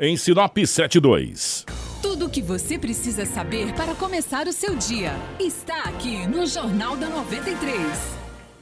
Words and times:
em 0.00 0.16
Sinop 0.16 0.56
72. 0.56 1.66
Tudo 2.00 2.24
o 2.24 2.30
que 2.30 2.40
você 2.40 2.78
precisa 2.78 3.26
saber 3.26 3.74
para 3.74 3.94
começar 3.94 4.48
o 4.48 4.52
seu 4.52 4.74
dia 4.74 5.12
está 5.38 5.82
aqui 5.82 6.26
no 6.26 6.46
Jornal 6.46 6.96
da 6.96 7.06
93. 7.10 7.78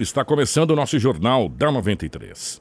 Está 0.00 0.24
começando 0.24 0.72
o 0.72 0.76
nosso 0.76 0.98
Jornal 0.98 1.48
da 1.48 1.70
93. 1.70 2.60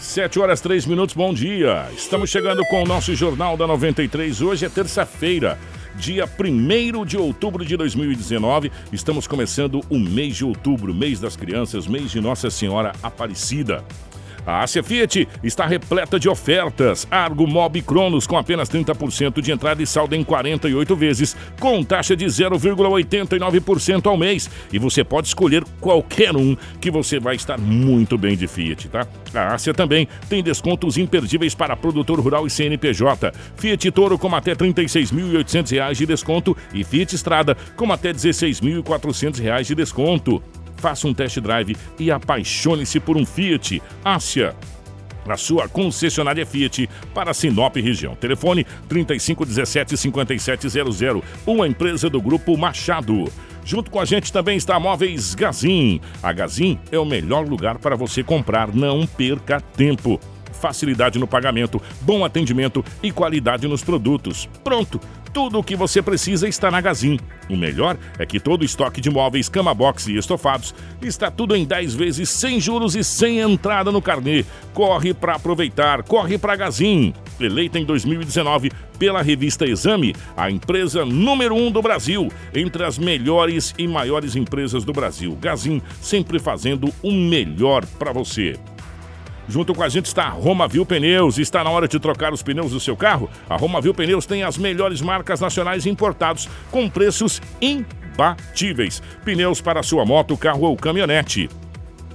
7 0.00 0.40
horas 0.40 0.62
3 0.62 0.86
minutos, 0.86 1.14
bom 1.14 1.32
dia. 1.32 1.86
Estamos 1.94 2.30
chegando 2.30 2.64
com 2.64 2.82
o 2.82 2.86
nosso 2.86 3.14
Jornal 3.14 3.54
da 3.54 3.66
93. 3.66 4.40
Hoje 4.40 4.64
é 4.64 4.68
terça-feira, 4.68 5.58
dia 5.94 6.24
1 6.26 7.04
de 7.04 7.18
outubro 7.18 7.64
de 7.64 7.76
2019. 7.76 8.72
Estamos 8.90 9.26
começando 9.26 9.82
o 9.90 9.98
mês 9.98 10.36
de 10.36 10.44
outubro, 10.44 10.94
mês 10.94 11.20
das 11.20 11.36
crianças, 11.36 11.86
mês 11.86 12.10
de 12.10 12.18
Nossa 12.18 12.48
Senhora 12.48 12.92
Aparecida. 13.02 13.84
A 14.46 14.62
Ásia 14.62 14.82
Fiat 14.82 15.28
está 15.42 15.66
repleta 15.66 16.18
de 16.18 16.28
ofertas. 16.28 17.06
Argo 17.10 17.46
Mob 17.46 17.80
Cronos 17.82 18.26
com 18.26 18.36
apenas 18.36 18.68
30% 18.68 19.40
de 19.40 19.52
entrada 19.52 19.82
e 19.82 19.86
saldo 19.86 20.14
em 20.14 20.24
48 20.24 20.96
vezes, 20.96 21.36
com 21.58 21.82
taxa 21.82 22.16
de 22.16 22.24
0,89% 22.26 24.06
ao 24.06 24.16
mês. 24.16 24.50
E 24.72 24.78
você 24.78 25.04
pode 25.04 25.28
escolher 25.28 25.64
qualquer 25.80 26.36
um 26.36 26.56
que 26.80 26.90
você 26.90 27.18
vai 27.18 27.36
estar 27.36 27.58
muito 27.58 28.16
bem 28.16 28.36
de 28.36 28.46
Fiat, 28.46 28.88
tá? 28.88 29.06
A 29.34 29.54
Ásia 29.54 29.72
também 29.72 30.08
tem 30.28 30.42
descontos 30.42 30.96
imperdíveis 30.98 31.54
para 31.54 31.76
produtor 31.76 32.20
rural 32.20 32.46
e 32.46 32.50
CNPJ. 32.50 33.32
Fiat 33.56 33.90
Toro 33.90 34.18
com 34.18 34.34
até 34.34 34.52
R$ 34.52 34.56
36.800 34.58 35.94
de 35.94 36.06
desconto 36.06 36.56
e 36.72 36.84
Fiat 36.84 37.14
Estrada 37.14 37.56
com 37.76 37.92
até 37.92 38.08
R$ 38.08 38.14
16.400 38.14 39.64
de 39.64 39.74
desconto. 39.74 40.42
Faça 40.80 41.06
um 41.06 41.14
test 41.14 41.38
drive 41.40 41.76
e 41.98 42.10
apaixone-se 42.10 42.98
por 42.98 43.16
um 43.16 43.26
Fiat. 43.26 43.82
Ásia 44.04 44.54
a 45.28 45.36
sua 45.36 45.68
concessionária 45.68 46.44
Fiat 46.44 46.88
para 47.14 47.32
Sinop 47.32 47.76
região. 47.76 48.16
Telefone 48.16 48.66
3517 48.88 49.96
5700, 49.96 51.22
uma 51.46 51.68
empresa 51.68 52.10
do 52.10 52.20
grupo 52.20 52.56
Machado. 52.56 53.30
Junto 53.64 53.90
com 53.90 54.00
a 54.00 54.04
gente 54.04 54.32
também 54.32 54.56
está 54.56 54.76
a 54.76 54.80
Móveis 54.80 55.34
Gazin. 55.34 56.00
A 56.22 56.32
Gazin 56.32 56.78
é 56.90 56.98
o 56.98 57.04
melhor 57.04 57.46
lugar 57.46 57.78
para 57.78 57.94
você 57.94 58.24
comprar, 58.24 58.74
não 58.74 59.06
perca 59.06 59.60
tempo 59.60 60.18
facilidade 60.60 61.18
no 61.18 61.26
pagamento, 61.26 61.80
bom 62.02 62.22
atendimento 62.22 62.84
e 63.02 63.10
qualidade 63.10 63.66
nos 63.66 63.82
produtos. 63.82 64.46
Pronto! 64.62 65.00
Tudo 65.32 65.60
o 65.60 65.64
que 65.64 65.76
você 65.76 66.02
precisa 66.02 66.48
está 66.48 66.70
na 66.70 66.80
Gazin. 66.80 67.18
O 67.48 67.56
melhor 67.56 67.96
é 68.18 68.26
que 68.26 68.40
todo 68.40 68.62
o 68.62 68.64
estoque 68.64 69.00
de 69.00 69.10
móveis, 69.10 69.48
cama 69.48 69.72
box 69.72 70.08
e 70.08 70.16
estofados 70.16 70.74
está 71.00 71.30
tudo 71.30 71.54
em 71.54 71.64
10 71.64 71.94
vezes 71.94 72.28
sem 72.28 72.60
juros 72.60 72.96
e 72.96 73.04
sem 73.04 73.38
entrada 73.38 73.92
no 73.92 74.02
carnê. 74.02 74.44
Corre 74.74 75.14
para 75.14 75.36
aproveitar, 75.36 76.02
corre 76.02 76.36
para 76.36 76.56
Gazin. 76.56 77.14
Eleita 77.38 77.78
em 77.78 77.84
2019 77.84 78.72
pela 78.98 79.22
revista 79.22 79.64
Exame, 79.64 80.14
a 80.36 80.50
empresa 80.50 81.06
número 81.06 81.54
1 81.54 81.66
um 81.66 81.70
do 81.70 81.80
Brasil, 81.80 82.28
entre 82.54 82.84
as 82.84 82.98
melhores 82.98 83.74
e 83.78 83.88
maiores 83.88 84.36
empresas 84.36 84.84
do 84.84 84.92
Brasil. 84.92 85.38
Gazin 85.40 85.80
sempre 86.02 86.38
fazendo 86.38 86.92
o 87.02 87.12
melhor 87.12 87.86
para 87.98 88.12
você. 88.12 88.58
Junto 89.50 89.74
com 89.74 89.82
a 89.82 89.88
gente 89.88 90.06
está 90.06 90.26
a 90.26 90.30
Roma 90.30 90.68
Viu 90.68 90.86
Pneus. 90.86 91.36
Está 91.36 91.64
na 91.64 91.70
hora 91.70 91.88
de 91.88 91.98
trocar 91.98 92.32
os 92.32 92.40
pneus 92.40 92.70
do 92.70 92.78
seu 92.78 92.96
carro? 92.96 93.28
A 93.48 93.56
Roma 93.56 93.80
Viu 93.80 93.92
Pneus 93.92 94.24
tem 94.24 94.44
as 94.44 94.56
melhores 94.56 95.00
marcas 95.00 95.40
nacionais 95.40 95.86
importados 95.86 96.48
com 96.70 96.88
preços 96.88 97.42
imbatíveis. 97.60 99.02
Pneus 99.24 99.60
para 99.60 99.82
sua 99.82 100.06
moto, 100.06 100.36
carro 100.36 100.62
ou 100.62 100.76
caminhonete. 100.76 101.48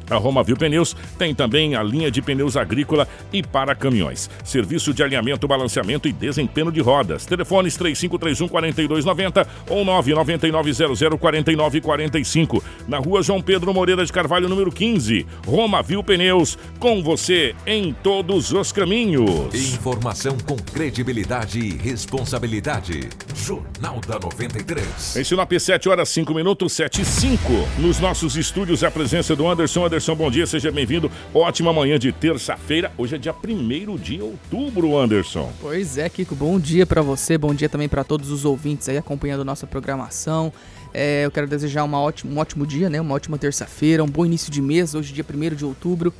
A 0.09 0.15
Roma 0.15 0.43
Viu 0.43 0.55
Pneus 0.55 0.95
tem 1.17 1.33
também 1.33 1.75
a 1.75 1.83
linha 1.83 2.09
de 2.09 2.21
pneus 2.21 2.57
agrícola 2.57 3.07
e 3.31 3.41
para 3.41 3.75
caminhões. 3.75 4.29
Serviço 4.43 4.93
de 4.93 5.03
alinhamento, 5.03 5.47
balanceamento 5.47 6.07
e 6.07 6.13
desempenho 6.13 6.71
de 6.71 6.81
rodas. 6.81 7.25
Telefones 7.25 7.75
3531 7.75 8.47
4290 8.47 9.47
ou 9.69 9.85
99900 9.85 11.19
4945. 11.19 12.63
Na 12.87 12.97
rua 12.97 13.21
João 13.21 13.41
Pedro 13.41 13.73
Moreira 13.73 14.05
de 14.05 14.11
Carvalho, 14.11 14.47
número 14.49 14.71
15. 14.71 15.25
Roma 15.45 15.81
Viu 15.81 16.03
Pneus, 16.03 16.57
com 16.79 17.01
você 17.03 17.55
em 17.65 17.93
todos 17.93 18.51
os 18.51 18.71
caminhos. 18.71 19.53
Informação 19.53 20.37
com 20.45 20.55
credibilidade 20.55 21.59
e 21.59 21.75
responsabilidade. 21.75 23.09
Jornal 23.35 23.99
da 24.07 24.19
93. 24.19 25.15
Em 25.15 25.23
Sinop, 25.23 25.51
7 25.51 25.89
horas 25.89 26.09
5 26.09 26.33
minutos, 26.33 26.73
7 26.73 27.01
e 27.01 27.05
5. 27.05 27.41
Nos 27.79 27.99
nossos 27.99 28.35
estúdios, 28.35 28.83
a 28.83 28.91
presença 28.91 29.35
do 29.35 29.47
Anderson 29.47 29.55
Anderson 29.55 29.85
Anderson, 29.95 30.13
bom 30.13 30.29
dia, 30.29 30.45
seja 30.45 30.73
bem-vindo. 30.73 31.09
Ótima 31.33 31.71
manhã 31.71 31.97
de 31.97 32.11
terça-feira. 32.11 32.91
Hoje 32.97 33.15
é 33.15 33.17
dia 33.17 33.33
1 33.33 33.95
de 33.95 34.21
outubro, 34.21 34.97
Anderson. 34.97 35.49
Pois 35.61 35.97
é, 35.97 36.09
Kiko, 36.09 36.35
bom 36.35 36.59
dia 36.59 36.85
para 36.85 37.01
você, 37.01 37.37
bom 37.37 37.53
dia 37.53 37.69
também 37.69 37.87
para 37.87 38.03
todos 38.03 38.29
os 38.29 38.43
ouvintes 38.43 38.89
aí 38.89 38.97
acompanhando 38.97 39.45
nossa 39.45 39.65
programação. 39.65 40.51
É, 40.93 41.25
eu 41.25 41.31
quero 41.31 41.47
desejar 41.47 41.85
uma 41.85 41.97
ótima, 41.97 42.33
um 42.33 42.37
ótimo 42.39 42.67
dia, 42.67 42.89
né? 42.89 42.99
Uma 42.99 43.15
ótima 43.15 43.37
terça-feira, 43.37 44.03
um 44.03 44.07
bom 44.07 44.25
início 44.25 44.51
de 44.51 44.61
mês, 44.61 44.93
hoje 44.93 45.13
dia 45.13 45.23
1 45.23 45.55
de 45.55 45.63
outubro. 45.63 46.13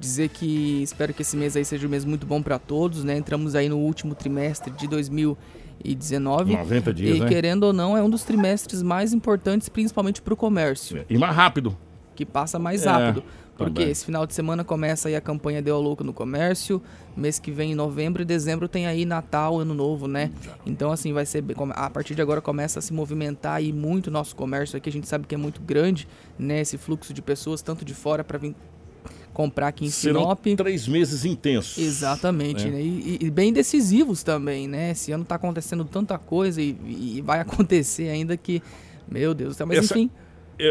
Dizer 0.00 0.28
que 0.30 0.82
espero 0.82 1.14
que 1.14 1.22
esse 1.22 1.36
mês 1.36 1.56
aí 1.56 1.64
seja 1.64 1.86
um 1.86 1.90
mês 1.90 2.04
muito 2.04 2.26
bom 2.26 2.42
para 2.42 2.58
todos, 2.58 3.04
né? 3.04 3.16
Entramos 3.16 3.54
aí 3.54 3.68
no 3.68 3.78
último 3.78 4.12
trimestre 4.12 4.72
de 4.72 4.88
2019. 4.88 6.56
90 6.56 6.92
dias, 6.92 7.16
e 7.16 7.20
né? 7.20 7.28
querendo 7.28 7.62
ou 7.62 7.72
não, 7.72 7.96
é 7.96 8.02
um 8.02 8.10
dos 8.10 8.24
trimestres 8.24 8.82
mais 8.82 9.12
importantes, 9.12 9.68
principalmente 9.68 10.20
para 10.20 10.34
o 10.34 10.36
comércio. 10.36 11.04
E 11.08 11.16
mais 11.16 11.36
rápido 11.36 11.78
que 12.20 12.26
passa 12.26 12.58
mais 12.58 12.84
rápido. 12.84 13.24
É, 13.26 13.50
porque 13.56 13.80
também. 13.80 13.90
esse 13.90 14.04
final 14.04 14.26
de 14.26 14.34
semana 14.34 14.62
começa 14.62 15.08
aí 15.08 15.16
a 15.16 15.20
campanha 15.20 15.62
Deu 15.62 15.80
Louco 15.80 16.04
no 16.04 16.12
Comércio. 16.12 16.82
Mês 17.16 17.38
que 17.38 17.50
vem, 17.50 17.72
em 17.72 17.74
novembro 17.74 18.22
e 18.22 18.24
dezembro, 18.24 18.68
tem 18.68 18.86
aí 18.86 19.06
Natal, 19.06 19.58
Ano 19.58 19.74
Novo, 19.74 20.06
né? 20.06 20.30
Então, 20.66 20.92
assim, 20.92 21.12
vai 21.12 21.24
ser. 21.24 21.42
A 21.70 21.88
partir 21.90 22.14
de 22.14 22.22
agora 22.22 22.40
começa 22.40 22.78
a 22.78 22.82
se 22.82 22.92
movimentar 22.92 23.54
aí 23.54 23.72
muito 23.72 24.08
o 24.08 24.10
nosso 24.10 24.36
comércio 24.36 24.76
aqui. 24.76 24.88
A 24.88 24.92
gente 24.92 25.08
sabe 25.08 25.26
que 25.26 25.34
é 25.34 25.38
muito 25.38 25.62
grande, 25.62 26.06
né? 26.38 26.60
Esse 26.60 26.76
fluxo 26.76 27.12
de 27.12 27.22
pessoas, 27.22 27.62
tanto 27.62 27.84
de 27.84 27.94
fora 27.94 28.22
para 28.22 28.38
vir 28.38 28.54
comprar 29.32 29.68
aqui 29.68 29.86
em 29.86 29.90
Serão 29.90 30.22
Sinop. 30.22 30.44
três 30.56 30.86
meses 30.86 31.24
intensos. 31.24 31.78
Exatamente, 31.78 32.66
né? 32.66 32.72
né? 32.72 32.82
E, 32.82 33.18
e, 33.22 33.30
bem 33.30 33.52
decisivos 33.52 34.22
também, 34.22 34.68
né? 34.68 34.90
Esse 34.90 35.12
ano 35.12 35.24
tá 35.24 35.36
acontecendo 35.36 35.84
tanta 35.84 36.18
coisa 36.18 36.60
e, 36.60 36.76
e 36.86 37.22
vai 37.22 37.40
acontecer 37.40 38.08
ainda 38.08 38.36
que, 38.36 38.62
meu 39.10 39.32
Deus 39.34 39.54
do 39.54 39.56
céu. 39.56 39.66
Mas 39.66 39.78
Essa... 39.78 39.94
enfim 39.94 40.10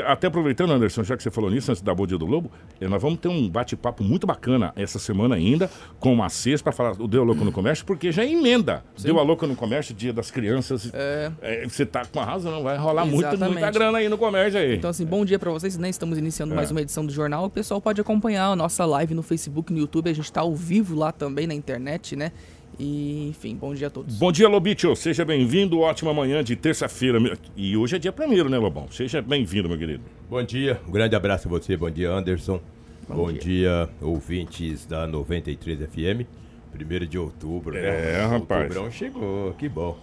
até 0.05 0.27
aproveitando, 0.27 0.71
Anderson, 0.71 1.03
já 1.03 1.17
que 1.17 1.23
você 1.23 1.31
falou 1.31 1.49
nisso, 1.49 1.71
antes 1.71 1.81
da 1.81 1.93
Boa 1.93 2.07
Dia 2.07 2.17
do 2.17 2.25
Lobo, 2.25 2.51
eh, 2.79 2.87
nós 2.87 3.01
vamos 3.01 3.19
ter 3.19 3.27
um 3.27 3.49
bate-papo 3.49 4.03
muito 4.03 4.27
bacana 4.27 4.71
essa 4.75 4.99
semana 4.99 5.35
ainda, 5.35 5.69
com 5.99 6.13
o 6.13 6.17
Macês, 6.17 6.61
para 6.61 6.71
falar 6.71 6.95
do 6.95 7.07
Deu 7.07 7.21
a 7.21 7.25
Louca 7.25 7.43
no 7.43 7.51
Comércio, 7.51 7.85
porque 7.85 8.11
já 8.11 8.25
emenda. 8.25 8.83
Sim. 8.95 9.07
Deu 9.07 9.19
a 9.19 9.23
Louca 9.23 9.47
no 9.47 9.55
Comércio, 9.55 9.93
Dia 9.93 10.13
das 10.13 10.31
Crianças. 10.31 10.91
É... 10.93 11.31
É, 11.41 11.67
você 11.67 11.85
tá 11.85 12.05
com 12.05 12.19
a 12.19 12.25
razão, 12.25 12.51
não 12.51 12.63
vai 12.63 12.77
rolar 12.77 13.05
muita, 13.05 13.35
muita 13.37 13.71
grana 13.71 13.97
aí 13.97 14.09
no 14.09 14.17
comércio 14.17 14.59
aí. 14.59 14.75
Então, 14.75 14.89
assim, 14.89 15.05
bom 15.05 15.25
dia 15.25 15.39
para 15.39 15.51
vocês, 15.51 15.77
né? 15.77 15.89
Estamos 15.89 16.17
iniciando 16.17 16.53
é. 16.53 16.55
mais 16.55 16.71
uma 16.71 16.81
edição 16.81 17.05
do 17.05 17.11
jornal. 17.11 17.45
O 17.45 17.49
pessoal 17.49 17.81
pode 17.81 17.99
acompanhar 17.99 18.47
a 18.47 18.55
nossa 18.55 18.85
live 18.85 19.13
no 19.13 19.23
Facebook, 19.23 19.71
no 19.71 19.79
YouTube. 19.79 20.09
A 20.09 20.13
gente 20.13 20.25
está 20.25 20.41
ao 20.41 20.55
vivo 20.55 20.95
lá 20.95 21.11
também 21.11 21.47
na 21.47 21.53
internet, 21.53 22.15
né? 22.15 22.31
E, 22.79 23.27
enfim, 23.27 23.57
bom 23.57 23.73
dia 23.75 23.87
a 23.87 23.89
todos. 23.89 24.17
Bom 24.17 24.31
dia, 24.31 24.47
Lobitio. 24.47 24.95
Seja 24.95 25.25
bem-vindo. 25.25 25.81
Ótima 25.81 26.13
manhã 26.13 26.41
de 26.41 26.55
terça-feira. 26.55 27.19
E 27.53 27.75
hoje 27.75 27.97
é 27.97 27.99
dia 27.99 28.13
primeiro, 28.13 28.47
né, 28.47 28.57
Lobão? 28.57 28.89
Seja 28.89 29.21
bem-vindo, 29.21 29.67
meu 29.67 29.77
querido. 29.77 30.03
Bom 30.29 30.41
dia. 30.41 30.79
Um 30.87 30.91
grande 30.91 31.13
abraço 31.13 31.49
a 31.49 31.51
você. 31.51 31.75
Bom 31.75 31.91
dia, 31.91 32.09
Anderson. 32.09 32.61
Bom, 33.05 33.15
bom 33.15 33.31
dia. 33.33 33.41
dia. 33.41 33.89
ouvintes 33.99 34.85
da 34.85 35.05
93 35.05 35.79
FM. 35.79 36.25
Primeiro 36.71 37.05
de 37.05 37.17
outubro. 37.17 37.73
Né? 37.73 37.81
É, 37.81 38.13
né? 38.13 38.25
rapaz. 38.27 38.61
Outubrão 38.61 38.89
chegou. 38.89 39.53
Que 39.55 39.67
bom. 39.67 39.99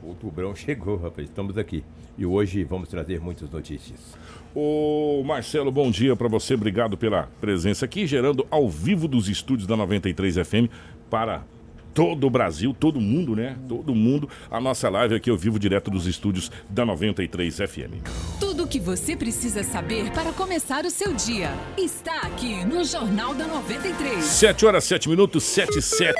Outubrão 0.00 0.54
chegou, 0.54 0.98
rapaz. 0.98 1.28
Estamos 1.28 1.58
aqui. 1.58 1.82
E 2.16 2.24
hoje 2.24 2.62
vamos 2.62 2.88
trazer 2.88 3.20
muitas 3.20 3.50
notícias. 3.50 4.16
Ô 4.54 5.20
Marcelo, 5.24 5.72
bom 5.72 5.90
dia 5.90 6.14
para 6.14 6.28
você. 6.28 6.54
Obrigado 6.54 6.96
pela 6.96 7.28
presença 7.40 7.86
aqui, 7.86 8.06
gerando 8.06 8.46
ao 8.52 8.68
vivo 8.68 9.08
dos 9.08 9.28
estúdios 9.28 9.66
da 9.66 9.76
93 9.76 10.36
FM 10.36 10.70
para 11.10 11.42
todo 11.94 12.26
o 12.26 12.30
Brasil, 12.30 12.74
todo 12.78 13.00
mundo, 13.00 13.34
né? 13.34 13.56
Todo 13.68 13.94
mundo. 13.94 14.28
A 14.50 14.60
nossa 14.60 14.88
live 14.88 15.14
aqui 15.14 15.30
eu 15.30 15.36
vivo 15.36 15.58
direto 15.58 15.90
dos 15.90 16.06
estúdios 16.06 16.50
da 16.68 16.84
93 16.84 17.56
FM. 17.56 18.02
Tudo 18.38 18.64
o 18.64 18.66
que 18.66 18.80
você 18.80 19.16
precisa 19.16 19.62
saber 19.62 20.10
para 20.12 20.32
começar 20.32 20.84
o 20.84 20.90
seu 20.90 21.12
dia 21.14 21.52
está 21.76 22.20
aqui 22.22 22.64
no 22.64 22.84
Jornal 22.84 23.34
da 23.34 23.46
93. 23.46 24.24
7 24.24 24.66
horas 24.66 24.84
7 24.84 25.08
minutos, 25.08 25.44
7 25.44 25.80
7. 25.82 26.14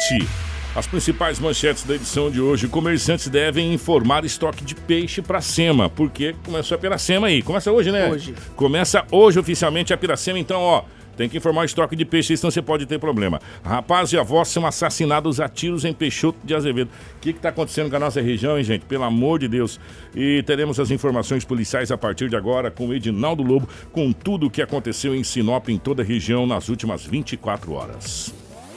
As 0.75 0.87
principais 0.87 1.41
manchetes 1.41 1.83
da 1.83 1.97
edição 1.97 2.31
de 2.31 2.41
hoje. 2.41 2.69
Comerciantes 2.69 3.27
devem 3.27 3.75
informar 3.75 4.25
estoque 4.25 4.65
de 4.65 4.77
peixe 4.77 5.21
para 5.21 5.41
Sema, 5.41 5.91
porque 5.91 6.37
começou 6.45 6.77
a 6.77 6.79
Piracema 6.79 7.27
aí. 7.27 7.43
Começa 7.43 7.73
hoje, 7.73 7.91
né? 7.91 8.09
Hoje. 8.09 8.35
Começa 8.55 9.05
hoje 9.11 9.41
oficialmente 9.41 9.93
a 9.93 9.97
Piracema, 9.97 10.39
então, 10.39 10.61
ó. 10.61 10.85
Tem 11.21 11.29
que 11.29 11.37
informar 11.37 11.61
o 11.61 11.65
estoque 11.67 11.95
de 11.95 12.07
peixe, 12.07 12.35
senão 12.35 12.51
você 12.51 12.63
pode 12.63 12.87
ter 12.87 12.99
problema. 12.99 13.43
Rapaz 13.63 14.11
e 14.11 14.17
avó 14.17 14.43
são 14.43 14.65
assassinados 14.65 15.39
a 15.39 15.51
tiros 15.51 15.85
em 15.85 15.93
Peixoto 15.93 16.39
de 16.43 16.55
Azevedo. 16.55 16.89
O 17.17 17.21
que 17.21 17.29
está 17.29 17.51
acontecendo 17.51 17.91
com 17.91 17.97
a 17.97 17.99
nossa 17.99 18.23
região, 18.23 18.57
hein, 18.57 18.65
gente? 18.65 18.87
Pelo 18.87 19.05
amor 19.05 19.39
de 19.39 19.47
Deus. 19.47 19.79
E 20.17 20.43
teremos 20.45 20.81
as 20.81 20.91
informações 20.91 21.45
policiais 21.45 21.91
a 21.91 21.99
partir 21.99 22.31
de 22.31 22.37
agora 22.37 22.71
com 22.71 22.89
o 22.89 22.95
Edinaldo 22.95 23.43
Lobo, 23.43 23.69
com 23.93 24.11
tudo 24.13 24.47
o 24.47 24.51
que 24.51 24.63
aconteceu 24.63 25.15
em 25.15 25.23
Sinop, 25.23 25.69
em 25.69 25.77
toda 25.77 26.03
a 26.03 26.07
região, 26.07 26.47
nas 26.47 26.71
últimas 26.71 27.05
24 27.05 27.71
horas. 27.71 28.33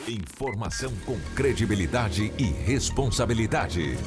Informação 0.05 0.91
com 1.05 1.17
credibilidade 1.33 2.29
e 2.37 2.43
responsabilidade. 2.43 3.97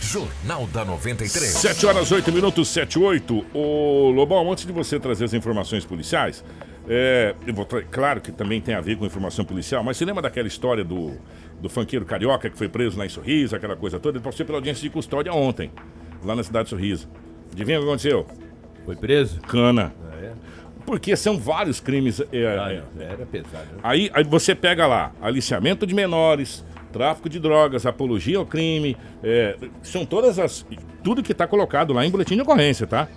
Jornal 0.00 0.66
da 0.68 0.84
93. 0.84 1.50
7 1.50 1.84
horas 1.84 2.10
8 2.10 2.32
minutos, 2.32 2.68
7 2.68 2.98
8. 2.98 3.44
Ô 3.52 4.10
Lobão, 4.10 4.50
antes 4.50 4.64
de 4.64 4.72
você 4.72 4.98
trazer 4.98 5.24
as 5.24 5.34
informações 5.34 5.84
policiais, 5.84 6.44
é, 6.88 7.34
eu 7.46 7.52
vou 7.54 7.66
claro 7.90 8.20
que 8.20 8.30
também 8.32 8.60
tem 8.60 8.74
a 8.74 8.80
ver 8.80 8.96
com 8.96 9.04
informação 9.06 9.44
policial, 9.44 9.82
mas 9.82 9.96
você 9.96 10.04
lembra 10.04 10.22
daquela 10.22 10.46
história 10.48 10.84
do, 10.84 11.12
do 11.60 11.68
funkeiro 11.68 12.04
carioca 12.04 12.48
que 12.48 12.56
foi 12.56 12.68
preso 12.68 12.98
lá 12.98 13.06
em 13.06 13.08
Sorriso, 13.08 13.56
aquela 13.56 13.76
coisa 13.76 13.98
toda? 13.98 14.18
Ele 14.18 14.24
passou 14.24 14.44
pela 14.46 14.58
audiência 14.58 14.82
de 14.82 14.90
custódia 14.90 15.32
ontem, 15.32 15.70
lá 16.24 16.34
na 16.36 16.42
cidade 16.44 16.64
de 16.64 16.70
Sorriso. 16.70 17.08
Adivinha 17.52 17.78
o 17.78 17.82
que 17.82 17.88
aconteceu? 17.88 18.26
Foi 18.84 18.94
preso? 18.96 19.40
Cana. 19.40 19.92
Ah, 20.12 20.16
é? 20.22 20.32
Porque 20.84 21.16
são 21.16 21.36
vários 21.38 21.80
crimes. 21.80 22.20
é, 22.20 22.24
Ah, 22.58 22.72
é, 22.72 22.82
não, 22.94 23.02
era 23.02 23.26
pesado. 23.26 23.64
né? 23.72 23.80
Aí, 23.82 24.10
aí 24.14 24.22
você 24.22 24.54
pega 24.54 24.86
lá, 24.86 25.12
aliciamento 25.20 25.84
de 25.86 25.94
menores, 25.94 26.64
tráfico 26.92 27.28
de 27.28 27.40
drogas, 27.40 27.84
apologia 27.84 28.38
ao 28.38 28.46
crime, 28.46 28.96
é, 29.22 29.56
são 29.82 30.06
todas 30.06 30.38
as. 30.38 30.64
Tudo 31.02 31.22
que 31.22 31.32
está 31.32 31.46
colocado 31.46 31.92
lá 31.92 32.06
em 32.06 32.10
boletim 32.10 32.36
de 32.36 32.42
ocorrência, 32.42 32.86
tá? 32.86 33.08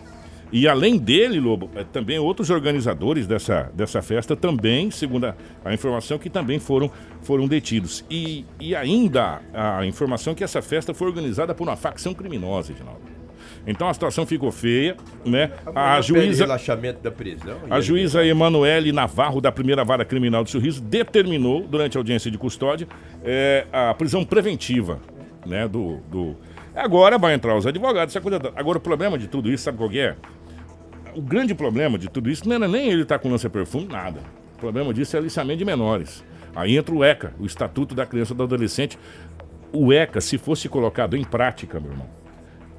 E 0.52 0.68
além 0.68 0.98
dele, 0.98 1.40
Lobo, 1.40 1.70
é, 1.76 1.84
também 1.84 2.18
outros 2.18 2.50
organizadores 2.50 3.28
dessa, 3.28 3.72
dessa 3.74 4.02
festa 4.02 4.36
também, 4.36 4.90
segundo 4.90 5.26
a, 5.26 5.36
a 5.64 5.74
informação, 5.74 6.18
que 6.18 6.30
também 6.30 6.60
foram, 6.60 6.92
foram 7.22 7.48
detidos. 7.48 8.04
E, 8.10 8.46
e 8.60 8.76
ainda 8.76 9.42
a 9.54 9.86
informação 9.86 10.34
que 10.34 10.44
essa 10.44 10.62
festa 10.62 10.94
foi 10.94 11.08
organizada 11.08 11.54
por 11.54 11.68
uma 11.68 11.76
facção 11.76 12.14
criminosa, 12.14 12.72
Edinaldo. 12.72 13.20
Então 13.68 13.88
a 13.88 13.94
situação 13.94 14.26
ficou 14.26 14.52
feia, 14.52 14.96
né? 15.26 15.52
A 15.76 15.96
Pede 15.96 16.08
juíza. 16.08 16.44
relaxamento 16.46 17.02
da 17.02 17.12
prisão. 17.12 17.58
A 17.70 17.82
juíza 17.82 18.26
Emanuele 18.26 18.92
Navarro, 18.92 19.42
da 19.42 19.52
primeira 19.52 19.84
vara 19.84 20.06
criminal 20.06 20.44
de 20.44 20.50
Sorriso, 20.50 20.82
determinou, 20.82 21.68
durante 21.68 21.98
a 21.98 22.00
audiência 22.00 22.32
de 22.32 22.38
custódia, 22.38 22.88
eh, 23.24 23.68
a 23.72 23.94
prisão 23.94 24.24
preventiva, 24.24 25.00
né, 25.46 25.68
do, 25.68 25.98
do... 26.10 26.36
Agora 26.74 27.18
vai 27.18 27.34
entrar 27.34 27.56
os 27.58 27.68
advogados, 27.68 28.16
essa 28.16 28.22
coisa... 28.22 28.40
Agora, 28.56 28.78
o 28.78 28.82
problema 28.82 29.18
de 29.18 29.28
tudo 29.28 29.52
isso, 29.52 29.64
sabe 29.66 29.78
qual 29.78 29.90
que 29.90 30.00
é? 30.00 30.16
O 31.16 31.22
grande 31.22 31.54
problema 31.56 31.98
de 31.98 32.10
tudo 32.10 32.30
isso 32.30 32.48
não 32.48 32.56
era 32.56 32.68
nem 32.68 32.90
ele 32.90 33.04
estar 33.04 33.20
com 33.20 33.30
lança-perfume, 33.30 33.88
nada. 33.88 34.20
O 34.56 34.60
problema 34.60 34.94
disso 34.94 35.16
é 35.16 35.20
aliciamento 35.20 35.58
de 35.60 35.66
menores. 35.66 36.24
Aí 36.56 36.78
entra 36.78 36.94
o 36.94 37.04
ECA, 37.04 37.34
o 37.40 37.46
Estatuto 37.46 37.96
da 37.96 38.06
Criança 38.06 38.34
e 38.34 38.36
do 38.36 38.44
Adolescente. 38.44 38.98
O 39.72 39.94
ECA, 39.94 40.20
se 40.20 40.38
fosse 40.38 40.68
colocado 40.68 41.16
em 41.16 41.24
prática, 41.24 41.80
meu 41.80 41.92
irmão, 41.92 42.08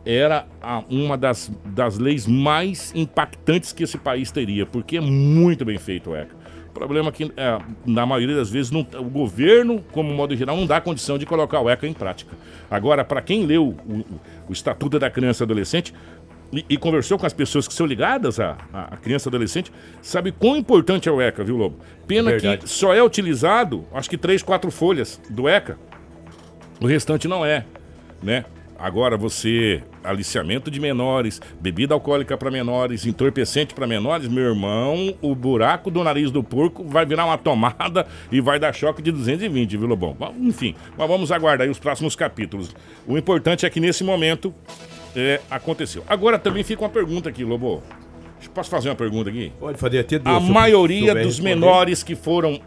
era 0.04 0.46
a- 0.60 0.82
uma 0.90 1.16
das, 1.16 1.50
das 1.64 1.98
leis 1.98 2.26
mais 2.26 2.92
impactantes 2.94 3.72
que 3.72 3.84
esse 3.84 3.98
país 3.98 4.30
teria, 4.30 4.66
porque 4.66 4.96
é 4.96 5.00
muito 5.00 5.64
bem 5.64 5.78
feito 5.78 6.10
o 6.10 6.16
ECA. 6.16 6.34
O 6.68 6.72
problema 6.72 7.08
é 7.08 7.12
que, 7.12 7.24
é, 7.36 7.58
na 7.84 8.06
maioria 8.06 8.36
das 8.36 8.48
vezes, 8.50 8.70
não- 8.70 8.86
o 8.98 9.04
governo, 9.04 9.82
como 9.92 10.12
modo 10.14 10.36
geral, 10.36 10.56
não 10.56 10.66
dá 10.66 10.80
condição 10.80 11.18
de 11.18 11.26
colocar 11.26 11.60
o 11.60 11.68
ECA 11.68 11.86
em 11.86 11.92
prática. 11.92 12.34
Agora, 12.70 13.04
para 13.04 13.20
quem 13.20 13.44
leu 13.44 13.68
o, 13.86 13.92
o- 13.92 14.20
o 14.48 14.52
Estatuto 14.52 14.98
da 14.98 15.10
Criança 15.10 15.42
e 15.42 15.44
Adolescente 15.44 15.92
e, 16.52 16.64
e 16.68 16.76
conversou 16.76 17.18
com 17.18 17.26
as 17.26 17.32
pessoas 17.32 17.66
que 17.68 17.74
são 17.74 17.86
ligadas 17.86 18.40
à, 18.40 18.56
à 18.72 18.96
criança 18.96 19.28
e 19.28 19.30
adolescente, 19.30 19.72
sabe 20.02 20.32
quão 20.32 20.56
importante 20.56 21.08
é 21.08 21.12
o 21.12 21.20
ECA, 21.20 21.44
viu, 21.44 21.56
Lobo? 21.56 21.78
Pena 22.06 22.30
Verdade. 22.30 22.62
que 22.62 22.68
só 22.68 22.94
é 22.94 23.02
utilizado, 23.02 23.84
acho 23.92 24.10
que 24.10 24.18
três, 24.18 24.42
quatro 24.42 24.70
folhas 24.70 25.20
do 25.28 25.48
ECA. 25.48 25.78
O 26.80 26.86
restante 26.86 27.28
não 27.28 27.44
é, 27.44 27.64
né? 28.22 28.44
Agora 28.78 29.14
você 29.14 29.82
aliciamento 30.02 30.70
de 30.70 30.80
menores, 30.80 31.40
bebida 31.60 31.92
alcoólica 31.92 32.36
para 32.38 32.50
menores, 32.50 33.04
entorpecente 33.04 33.74
para 33.74 33.86
menores, 33.86 34.26
meu 34.26 34.44
irmão, 34.44 35.14
o 35.20 35.34
buraco 35.34 35.90
do 35.90 36.02
nariz 36.02 36.30
do 36.30 36.42
porco 36.42 36.82
vai 36.84 37.04
virar 37.04 37.26
uma 37.26 37.36
tomada 37.36 38.06
e 38.32 38.40
vai 38.40 38.58
dar 38.58 38.72
choque 38.72 39.02
de 39.02 39.12
220, 39.12 39.76
viu, 39.76 39.86
Lobão? 39.86 40.16
Enfim, 40.40 40.74
mas 40.96 41.06
vamos 41.06 41.30
aguardar 41.30 41.66
aí 41.66 41.70
os 41.70 41.78
próximos 41.78 42.16
capítulos. 42.16 42.74
O 43.06 43.18
importante 43.18 43.66
é 43.66 43.70
que 43.70 43.80
nesse 43.80 44.02
momento 44.02 44.54
é, 45.16 45.40
aconteceu. 45.50 46.04
Agora 46.08 46.38
também 46.38 46.62
fica 46.62 46.82
uma 46.82 46.88
pergunta 46.90 47.28
aqui, 47.28 47.44
Lobo. 47.44 47.82
Posso 48.54 48.70
fazer 48.70 48.88
uma 48.88 48.94
pergunta 48.96 49.28
aqui? 49.28 49.52
Pode 49.60 49.78
fazer 49.78 49.98
até 49.98 50.18
duas. 50.18 50.36
A 50.36 50.40
maioria 50.40 51.14
dos 51.14 51.24
responder. 51.36 51.54
menores 51.54 52.02
que 52.02 52.14
foram 52.16 52.58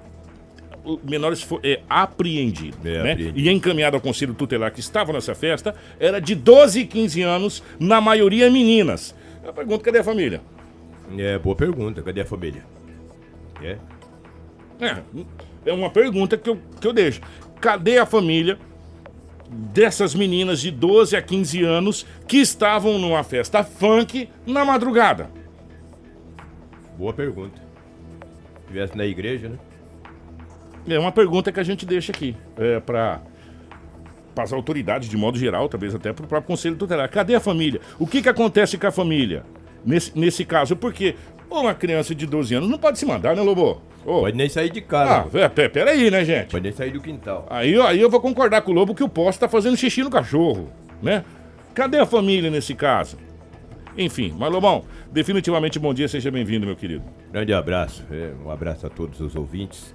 menores 1.03 1.41
fo- 1.41 1.59
é, 1.63 1.79
apreendidos 1.89 2.77
É, 2.85 3.01
né? 3.03 3.11
apreendido. 3.13 3.39
e 3.39 3.49
encaminhado 3.49 3.95
ao 3.95 4.01
conselho 4.01 4.33
tutelar 4.33 4.71
que 4.71 4.81
estavam 4.81 5.13
nessa 5.15 5.33
festa 5.33 5.73
era 5.99 6.19
de 6.19 6.35
12 6.35 6.81
e 6.81 6.85
15 6.85 7.21
anos, 7.21 7.63
na 7.79 7.99
maioria 8.01 8.51
meninas. 8.51 9.15
Eu 9.43 9.53
pergunto, 9.53 9.83
cadê 9.83 9.99
a 9.99 10.03
família? 10.03 10.41
É, 11.17 11.37
boa 11.39 11.55
pergunta. 11.55 12.01
Cadê 12.01 12.21
a 12.21 12.25
família? 12.25 12.63
É? 13.61 13.77
É, 14.81 14.97
é 15.65 15.73
uma 15.73 15.89
pergunta 15.89 16.37
que 16.37 16.49
eu, 16.49 16.59
que 16.79 16.85
eu 16.87 16.93
deixo. 16.93 17.21
Cadê 17.61 17.97
a 17.97 18.05
família 18.05 18.57
dessas 19.53 20.15
meninas 20.15 20.59
de 20.59 20.71
12 20.71 21.15
a 21.15 21.21
15 21.21 21.63
anos 21.63 22.05
que 22.27 22.37
estavam 22.37 22.97
numa 22.97 23.23
festa 23.23 23.63
funk 23.63 24.29
na 24.45 24.65
madrugada? 24.65 25.29
Boa 26.97 27.13
pergunta. 27.13 27.61
Se 28.61 28.67
tivesse 28.67 28.97
na 28.97 29.05
igreja, 29.05 29.49
né? 29.49 29.57
É 30.87 30.99
uma 30.99 31.11
pergunta 31.11 31.51
que 31.51 31.59
a 31.59 31.63
gente 31.63 31.85
deixa 31.85 32.11
aqui 32.11 32.35
é, 32.57 32.79
para 32.79 33.21
as 34.35 34.51
autoridades, 34.51 35.07
de 35.07 35.15
modo 35.15 35.37
geral, 35.37 35.69
talvez 35.69 35.95
até 35.95 36.11
para 36.11 36.25
o 36.25 36.27
próprio 36.27 36.47
Conselho 36.47 36.75
Tutelar. 36.75 37.09
Cadê 37.09 37.35
a 37.35 37.39
família? 37.39 37.79
O 37.97 38.05
que, 38.05 38.21
que 38.21 38.29
acontece 38.29 38.77
com 38.77 38.87
a 38.87 38.91
família 38.91 39.45
nesse, 39.85 40.17
nesse 40.17 40.43
caso? 40.43 40.75
Porque 40.75 41.15
uma 41.61 41.73
criança 41.73 42.13
de 42.15 42.25
12 42.25 42.55
anos 42.55 42.69
não 42.69 42.77
pode 42.77 42.97
se 42.99 43.05
mandar, 43.05 43.35
né, 43.35 43.41
Lobo? 43.41 43.81
Ô, 44.05 44.21
Pode 44.21 44.35
nem 44.35 44.49
sair 44.49 44.69
de 44.69 44.79
ah, 44.79 44.83
casa. 44.83 45.29
vé- 45.29 45.49
pé- 45.49 45.69
peraí, 45.69 46.11
né, 46.11 46.25
gente? 46.25 46.51
Pode 46.51 46.63
nem 46.63 46.71
sair 46.73 46.91
do 46.91 46.99
quintal. 47.01 47.45
Aí, 47.49 47.79
aí 47.81 48.01
eu 48.01 48.09
vou 48.09 48.19
concordar 48.19 48.61
com 48.61 48.71
o 48.71 48.73
Lobo 48.73 48.93
que 48.93 49.03
o 49.03 49.07
poste 49.09 49.37
está 49.37 49.47
fazendo 49.47 49.77
xixi 49.77 50.03
no 50.03 50.09
cachorro, 50.09 50.69
né? 51.01 51.23
Cadê 51.73 51.97
a 51.99 52.05
família 52.05 52.49
nesse 52.51 52.75
caso? 52.75 53.17
Enfim, 53.97 54.33
mas 54.37 54.51
Lobão, 54.51 54.83
definitivamente 55.11 55.77
bom 55.79 55.93
dia, 55.93 56.07
seja 56.07 56.29
bem-vindo, 56.31 56.65
meu 56.65 56.75
querido. 56.75 57.03
Grande 57.31 57.53
abraço. 57.53 58.03
é, 58.11 58.31
um 58.43 58.49
abraço 58.49 58.85
a 58.87 58.89
todos 58.89 59.19
os 59.21 59.35
ouvintes. 59.35 59.93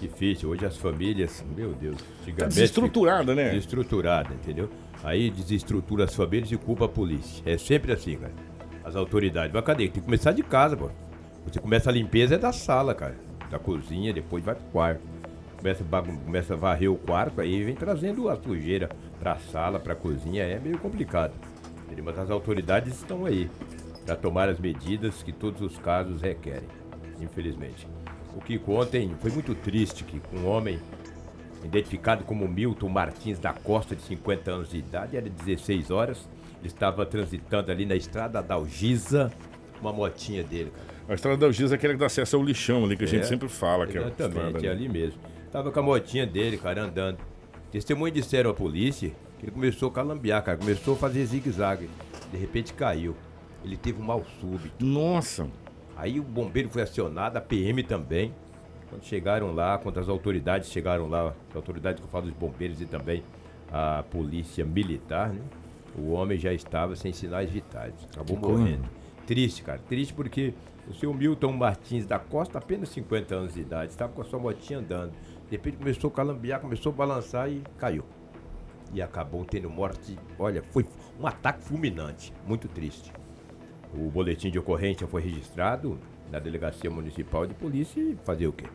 Difícil. 0.00 0.48
Hoje 0.50 0.66
as 0.66 0.76
famílias, 0.76 1.44
meu 1.56 1.72
Deus. 1.72 1.96
Tá 2.36 2.46
desestruturada, 2.46 3.34
né? 3.34 3.50
Desestruturada, 3.50 4.34
entendeu? 4.34 4.68
Aí 5.04 5.30
desestrutura 5.30 6.04
as 6.04 6.14
famílias 6.14 6.50
e 6.52 6.56
culpa 6.56 6.84
a 6.86 6.88
polícia. 6.88 7.42
É 7.46 7.56
sempre 7.56 7.92
assim, 7.92 8.16
cara. 8.16 8.32
As 8.84 8.96
autoridades. 8.96 9.52
Mas 9.52 9.64
cadê? 9.64 9.84
Tem 9.84 9.92
que 9.92 10.00
começar 10.02 10.32
de 10.32 10.42
casa, 10.42 10.76
pô. 10.76 10.90
Você 11.46 11.60
começa 11.60 11.90
a 11.90 11.92
limpeza 11.92 12.34
é 12.36 12.38
da 12.38 12.52
sala, 12.52 12.94
cara. 12.94 13.16
Da 13.50 13.58
cozinha, 13.58 14.12
depois 14.12 14.44
vai 14.44 14.54
pro 14.54 14.64
quarto. 14.66 15.00
Começa, 15.56 15.82
a 15.82 15.86
bagun- 15.86 16.16
começa 16.16 16.54
a 16.54 16.56
varrer 16.56 16.90
o 16.90 16.96
quarto, 16.96 17.40
aí 17.40 17.62
vem 17.62 17.74
trazendo 17.74 18.28
a 18.28 18.36
sujeira 18.36 18.88
pra 19.20 19.36
sala, 19.38 19.78
pra 19.78 19.94
cozinha. 19.94 20.42
É 20.44 20.58
meio 20.58 20.78
complicado. 20.78 21.32
Mas 22.02 22.18
as 22.18 22.30
autoridades 22.30 22.94
estão 22.94 23.24
aí 23.26 23.50
para 24.06 24.16
tomar 24.16 24.48
as 24.48 24.58
medidas 24.58 25.22
que 25.22 25.30
todos 25.30 25.60
os 25.60 25.78
casos 25.78 26.20
requerem, 26.22 26.66
infelizmente. 27.20 27.86
O 28.34 28.40
que 28.40 28.60
ontem 28.66 29.14
foi 29.20 29.30
muito 29.30 29.54
triste 29.54 30.02
que 30.02 30.20
um 30.34 30.46
homem 30.48 30.80
identificado 31.62 32.24
como 32.24 32.48
Milton 32.48 32.88
Martins 32.88 33.38
da 33.38 33.52
Costa, 33.52 33.94
de 33.94 34.02
50 34.02 34.50
anos 34.50 34.70
de 34.70 34.78
idade, 34.78 35.16
era 35.16 35.28
16 35.28 35.90
horas. 35.90 36.26
Ele 36.62 36.68
estava 36.68 37.04
transitando 37.04 37.72
ali 37.72 37.84
na 37.84 37.96
estrada 37.96 38.40
da 38.40 38.54
Algisa, 38.54 39.32
uma 39.80 39.92
motinha 39.92 40.44
dele, 40.44 40.70
cara. 40.70 40.86
A 41.08 41.14
estrada 41.14 41.36
da 41.36 41.50
Giz 41.52 41.72
é 41.72 41.74
aquela 41.74 41.92
que 41.94 41.98
dá 41.98 42.06
acesso 42.06 42.36
ao 42.36 42.44
lixão 42.44 42.84
ali, 42.84 42.96
que 42.96 43.02
a 43.02 43.06
gente 43.08 43.22
É, 43.22 43.26
sempre 43.26 43.48
fala. 43.48 43.84
Que 43.86 43.98
é 43.98 44.06
estrada 44.06 44.32
Exatamente, 44.32 44.56
ali. 44.58 44.66
é 44.68 44.70
ali 44.70 44.88
mesmo. 44.88 45.20
Tava 45.50 45.72
com 45.72 45.80
a 45.80 45.82
motinha 45.82 46.24
dele, 46.24 46.56
cara, 46.56 46.84
andando. 46.84 47.18
Testemunhos 47.72 48.14
disseram 48.14 48.50
à 48.50 48.54
polícia 48.54 49.10
que 49.40 49.46
ele 49.46 49.50
começou 49.52 49.88
a 49.88 49.92
calambiar, 49.92 50.42
cara. 50.44 50.56
Começou 50.56 50.94
a 50.94 50.96
fazer 50.96 51.24
zigue-zague. 51.26 51.90
De 52.30 52.38
repente 52.38 52.72
caiu. 52.72 53.16
Ele 53.64 53.76
teve 53.76 54.00
um 54.00 54.04
mal 54.04 54.24
súbito. 54.40 54.84
Nossa, 54.84 55.48
Aí 55.96 56.18
o 56.18 56.22
bombeiro 56.22 56.68
foi 56.70 56.82
acionado, 56.82 57.36
a 57.36 57.40
PM 57.40 57.82
também. 57.82 58.32
Quando 58.88 59.04
chegaram 59.04 59.52
lá, 59.54 59.78
quando 59.78 59.98
as 59.98 60.08
autoridades 60.08 60.70
chegaram 60.70 61.08
lá, 61.08 61.34
as 61.50 61.56
autoridades 61.56 62.00
que 62.00 62.06
eu 62.06 62.10
falo 62.10 62.26
dos 62.26 62.34
bombeiros 62.34 62.80
e 62.80 62.86
também 62.86 63.22
a 63.70 64.02
polícia 64.10 64.64
militar, 64.64 65.30
né? 65.30 65.40
O 65.96 66.12
homem 66.12 66.38
já 66.38 66.52
estava 66.52 66.96
sem 66.96 67.12
sinais 67.12 67.50
vitais. 67.50 67.94
Acabou 68.12 68.36
Que 68.36 68.46
morrendo. 68.46 68.84
Triste, 69.26 69.62
cara. 69.62 69.78
Triste 69.88 70.12
porque 70.14 70.54
o 70.88 70.94
seu 70.94 71.12
Milton 71.14 71.52
Martins 71.52 72.06
da 72.06 72.18
Costa, 72.18 72.58
apenas 72.58 72.88
50 72.90 73.34
anos 73.34 73.54
de 73.54 73.60
idade, 73.60 73.92
estava 73.92 74.12
com 74.12 74.22
a 74.22 74.24
sua 74.24 74.38
motinha 74.38 74.78
andando. 74.78 75.12
De 75.48 75.52
repente 75.56 75.76
começou 75.76 76.08
a 76.08 76.12
calambiar, 76.12 76.60
começou 76.60 76.92
a 76.92 76.94
balançar 76.94 77.50
e 77.50 77.62
caiu. 77.78 78.04
E 78.92 79.00
acabou 79.00 79.44
tendo 79.44 79.70
morte. 79.70 80.18
Olha, 80.38 80.62
foi 80.70 80.86
um 81.20 81.26
ataque 81.26 81.62
fulminante. 81.62 82.32
Muito 82.46 82.68
triste. 82.68 83.12
O 83.94 84.10
boletim 84.10 84.50
de 84.50 84.58
ocorrência 84.58 85.06
foi 85.06 85.22
registrado 85.22 85.98
na 86.30 86.38
Delegacia 86.38 86.90
Municipal 86.90 87.46
de 87.46 87.54
Polícia 87.54 88.00
e 88.00 88.16
fazer 88.24 88.46
o 88.46 88.52
quê? 88.52 88.66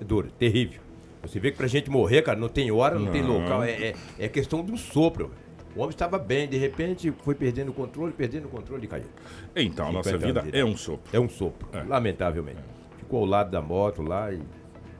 É 0.00 0.04
duro, 0.04 0.30
terrível. 0.30 0.80
Você 1.22 1.40
vê 1.40 1.50
que 1.50 1.56
pra 1.56 1.66
gente 1.66 1.90
morrer, 1.90 2.22
cara, 2.22 2.38
não 2.38 2.48
tem 2.48 2.70
hora, 2.70 2.98
não, 2.98 3.10
tem 3.10 3.22
Não. 3.22 3.40
local. 3.40 3.62
É, 3.64 3.70
é, 3.70 3.94
é 4.18 4.28
questão 4.28 4.64
de 4.64 4.70
um 4.70 4.76
sopro. 4.76 5.32
O 5.78 5.82
homem 5.82 5.90
estava 5.90 6.18
bem, 6.18 6.48
de 6.48 6.56
repente 6.56 7.12
foi 7.22 7.36
perdendo 7.36 7.68
o 7.68 7.72
controle, 7.72 8.12
perdendo 8.12 8.46
o 8.46 8.48
controle 8.48 8.84
e 8.84 8.88
caiu. 8.88 9.06
Então, 9.54 9.86
a 9.86 9.92
nossa 9.92 10.10
50 10.10 10.40
vida 10.42 10.58
é 10.58 10.64
um 10.64 10.76
sopro. 10.76 11.08
É 11.16 11.20
um 11.20 11.28
sopro, 11.28 11.68
É. 11.72 11.84
lamentavelmente. 11.84 12.58
Ficou 12.98 13.20
ao 13.20 13.24
lado 13.26 13.52
da 13.52 13.62
moto 13.62 14.02
lá 14.02 14.32
e 14.32 14.42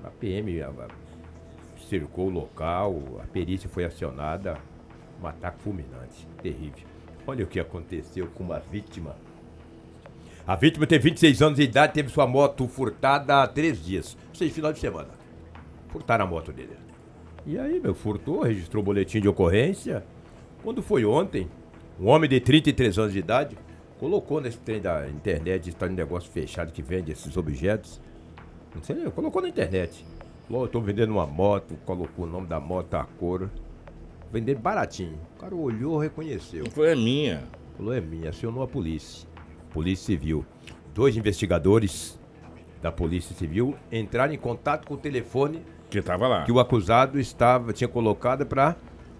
a 0.04 0.08
PM 0.08 0.62
a- 0.62 0.68
a- 0.68 0.88
cercou 1.90 2.28
o 2.28 2.30
local, 2.30 3.02
a 3.20 3.26
perícia 3.26 3.68
foi 3.68 3.84
acionada, 3.84 4.56
um 5.20 5.26
ataque 5.26 5.60
fulminante, 5.64 6.28
terrível. 6.40 6.86
Olha 7.26 7.42
o 7.44 7.48
que 7.48 7.58
aconteceu 7.58 8.28
com 8.28 8.44
uma 8.44 8.60
vítima. 8.60 9.16
A 10.46 10.54
vítima 10.54 10.86
tem 10.86 11.00
26 11.00 11.42
anos 11.42 11.56
de 11.58 11.64
idade, 11.64 11.92
teve 11.92 12.08
sua 12.08 12.24
moto 12.26 12.68
furtada 12.68 13.42
há 13.42 13.48
três 13.48 13.84
dias, 13.84 14.16
ou 14.28 14.34
seja, 14.36 14.54
final 14.54 14.72
de 14.72 14.78
semana. 14.78 15.08
Furtaram 15.88 16.24
a 16.24 16.28
moto 16.28 16.52
dele. 16.52 16.76
E 17.44 17.58
aí, 17.58 17.80
meu, 17.80 17.96
furtou, 17.96 18.42
registrou 18.42 18.80
o 18.80 18.84
boletim 18.86 19.20
de 19.20 19.28
ocorrência. 19.28 20.04
Quando 20.62 20.82
foi 20.82 21.04
ontem, 21.04 21.48
um 22.00 22.08
homem 22.08 22.28
de 22.28 22.40
33 22.40 22.98
anos 22.98 23.12
de 23.12 23.18
idade 23.18 23.56
colocou 23.98 24.40
nesse 24.40 24.58
trem 24.58 24.80
da 24.80 25.08
internet, 25.08 25.68
está 25.68 25.86
no 25.86 25.94
negócio 25.94 26.30
fechado 26.30 26.72
que 26.72 26.82
vende 26.82 27.10
esses 27.12 27.36
objetos. 27.36 28.00
Não 28.74 28.82
sei, 28.82 28.96
nem, 28.96 29.10
colocou 29.10 29.42
na 29.42 29.48
internet. 29.48 30.04
Falou, 30.46 30.64
eu 30.64 30.68
tô 30.68 30.80
vendendo 30.80 31.10
uma 31.10 31.26
moto, 31.26 31.76
colocou 31.84 32.24
o 32.24 32.28
nome 32.28 32.46
da 32.46 32.60
moto, 32.60 32.94
a 32.94 33.04
cor. 33.04 33.50
Vendendo 34.32 34.58
baratinho. 34.58 35.18
O 35.36 35.40
cara 35.40 35.54
olhou, 35.54 35.98
reconheceu. 35.98 36.64
Foi 36.70 36.92
a 36.92 36.96
minha. 36.96 37.44
Falou, 37.76 37.94
é 37.94 38.00
minha, 38.00 38.30
acionou 38.30 38.62
a 38.62 38.68
polícia. 38.68 39.26
Polícia 39.70 40.06
Civil. 40.06 40.44
Dois 40.94 41.16
investigadores 41.16 42.18
da 42.82 42.92
Polícia 42.92 43.34
Civil 43.34 43.74
entraram 43.90 44.32
em 44.34 44.38
contato 44.38 44.86
com 44.86 44.94
o 44.94 44.96
telefone 44.98 45.62
Que 45.90 46.00
tava 46.02 46.28
lá. 46.28 46.44
que 46.44 46.52
o 46.52 46.60
acusado 46.60 47.18
estava, 47.18 47.72
tinha 47.72 47.88
colocado 47.88 48.44
para 48.46 48.76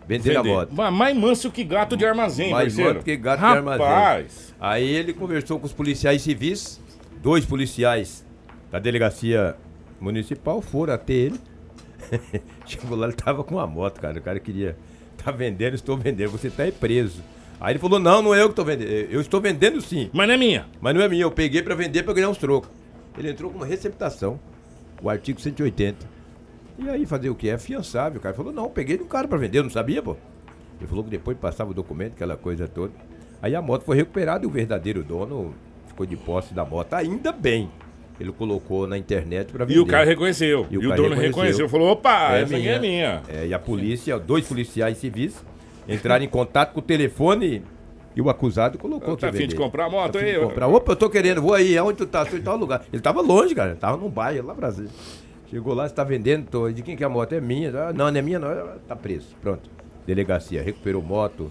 vender, 0.09 0.37
a 0.37 0.43
moto. 0.43 0.71
Mas 0.73 0.93
Mais 0.93 1.17
manso 1.17 1.50
que 1.50 1.62
gato 1.62 1.97
de 1.97 2.05
armazém, 2.07 2.50
Mais 2.50 2.69
parceiro. 2.69 2.95
manso 2.95 3.05
que 3.05 3.17
gato 3.17 3.38
de 3.38 3.45
Rapaz. 3.45 3.81
armazém. 3.81 4.27
Aí 4.59 4.88
ele 4.88 5.12
conversou 5.12 5.61
com 5.61 5.67
os 5.67 5.73
policiais 5.73 6.23
civis, 6.23 6.81
dois 7.23 7.45
policiais 7.45 8.25
da 8.71 8.79
delegacia 8.79 9.55
municipal 10.00 10.61
foram 10.61 10.95
até 10.95 11.12
ele. 11.12 11.41
Chegou 12.67 12.97
lá, 12.97 13.07
ele 13.07 13.17
tava 13.17 13.45
com 13.45 13.57
uma 13.57 13.67
moto, 13.67 14.00
cara. 14.00 14.19
O 14.19 14.23
cara 14.23 14.41
queria. 14.41 14.77
Tá 15.23 15.31
vendendo, 15.31 15.75
estou 15.75 15.97
vendendo. 15.97 16.31
Você 16.31 16.49
tá 16.49 16.62
aí 16.62 16.73
preso. 16.73 17.23
Aí 17.61 17.73
ele 17.73 17.79
falou: 17.79 17.99
Não, 17.99 18.23
não 18.23 18.35
é 18.35 18.41
eu 18.41 18.45
que 18.47 18.53
estou 18.53 18.65
vendendo. 18.65 18.88
Eu 18.88 19.21
estou 19.21 19.41
vendendo 19.41 19.81
sim. 19.81 20.09
Mas 20.12 20.27
não 20.29 20.35
é 20.35 20.38
minha. 20.38 20.67
Mas 20.81 20.95
não 20.95 21.03
é 21.03 21.09
minha, 21.09 21.23
eu 21.23 21.31
peguei 21.31 21.61
pra 21.62 21.75
vender 21.75 22.03
pra 22.05 22.15
ganhar 22.15 22.29
uns 22.29 22.38
trocos. 22.38 22.71
Ele 23.19 23.31
entrou 23.31 23.50
com 23.50 23.57
uma 23.57 23.67
receptação, 23.67 24.38
o 25.03 25.11
artigo 25.11 25.41
180. 25.41 26.07
E 26.78 26.88
aí 26.88 27.04
fazer 27.06 27.28
o 27.30 27.35
quê? 27.35 27.49
É 27.49 27.54
afiançável. 27.54 28.18
O 28.18 28.23
cara 28.23 28.35
falou, 28.35 28.52
não, 28.52 28.68
peguei 28.70 28.97
de 28.97 29.02
um 29.02 29.06
cara 29.08 29.26
pra 29.26 29.37
vender, 29.38 29.58
eu 29.58 29.62
não 29.64 29.70
sabia, 29.70 30.02
pô. 30.02 30.16
Ele 30.78 30.87
falou 30.87 31.02
que 31.02 31.11
depois 31.11 31.37
passava 31.37 31.70
o 31.70 31.75
documento, 31.75 32.12
aquela 32.12 32.37
coisa 32.37 32.68
toda. 32.68 32.92
Aí 33.42 33.54
a 33.54 33.62
moto 33.62 33.82
foi 33.85 33.97
recuperada 33.97 34.44
e 34.44 34.47
o 34.49 34.50
verdadeiro 34.50 35.02
dono 35.02 35.54
ficou 35.88 36.06
de 36.06 36.16
posse 36.16 36.54
da 36.54 36.64
moto. 36.64 36.94
Ainda 36.94 37.32
bem. 37.32 37.68
Ele 38.20 38.32
colocou 38.32 38.87
na 38.87 38.97
internet 38.99 39.52
pra 39.52 39.64
vender. 39.64 39.78
E 39.78 39.80
o 39.82 39.87
cara 39.87 40.04
reconheceu. 40.04 40.66
E, 40.70 40.75
E 40.75 40.78
o 40.78 40.80
o 40.80 40.88
cara 40.88 40.97
dono 40.97 41.08
reconheceu. 41.11 41.28
reconheceu. 41.30 41.68
Falou, 41.68 41.90
opa, 41.90 42.32
É 42.37 42.42
essa 42.42 42.56
aqui 42.56 42.68
é 42.68 42.78
minha. 42.78 43.23
É, 43.28 43.47
e 43.47 43.54
a 43.54 43.58
polícia, 43.58 44.18
dois 44.18 44.47
policiais 44.47 44.99
civis, 44.99 45.44
entraram 45.88 46.25
em 46.25 46.28
contato 46.28 46.73
com 46.73 46.80
o 46.80 46.82
telefone 46.82 47.62
e 48.16 48.20
o 48.20 48.28
acusado 48.28 48.76
colocou 48.78 49.14
Tá 49.14 49.20
pra 49.20 49.28
afim 49.30 49.38
de 49.38 49.44
vender. 49.54 49.56
comprar 49.56 49.87
a 49.87 49.90
moto 49.90 50.12
Tá 50.14 50.18
aí? 50.18 50.32
de 50.32 50.40
comprar. 50.40 50.66
Opa, 50.68 50.92
eu 50.92 50.97
tô 50.97 51.08
querendo, 51.08 51.40
vou 51.40 51.54
aí, 51.54 51.78
aonde 51.78 51.99
tu 51.99 52.06
tá? 52.06 52.25
Tô 52.25 52.37
em 52.37 52.42
tal 52.42 52.56
lugar. 52.56 52.85
Ele 52.92 53.00
tava 53.02 53.20
longe, 53.20 53.54
cara, 53.54 53.76
tava 53.76 53.97
num 53.97 54.08
bairro 54.11 54.47
lá 54.49 54.52
no 54.54 54.58
Brasil. 54.61 54.88
Chegou 55.50 55.75
lá, 55.75 55.88
você 55.88 55.95
tá 55.95 56.05
vendendo, 56.05 56.47
tô. 56.49 56.71
De 56.71 56.83
quem 56.83 56.97
que 56.97 57.02
é 57.02 57.07
a 57.07 57.09
moto? 57.09 57.33
É 57.33 57.40
minha. 57.40 57.71
Ah, 57.71 57.93
Não, 57.93 58.11
não 58.11 58.19
é 58.19 58.23
minha, 58.23 58.38
não. 58.38 58.78
Tá 58.87 58.95
preso. 58.95 59.35
Pronto. 59.40 59.71
Delegacia, 60.07 60.62
recuperou 60.62 61.02
moto. 61.02 61.50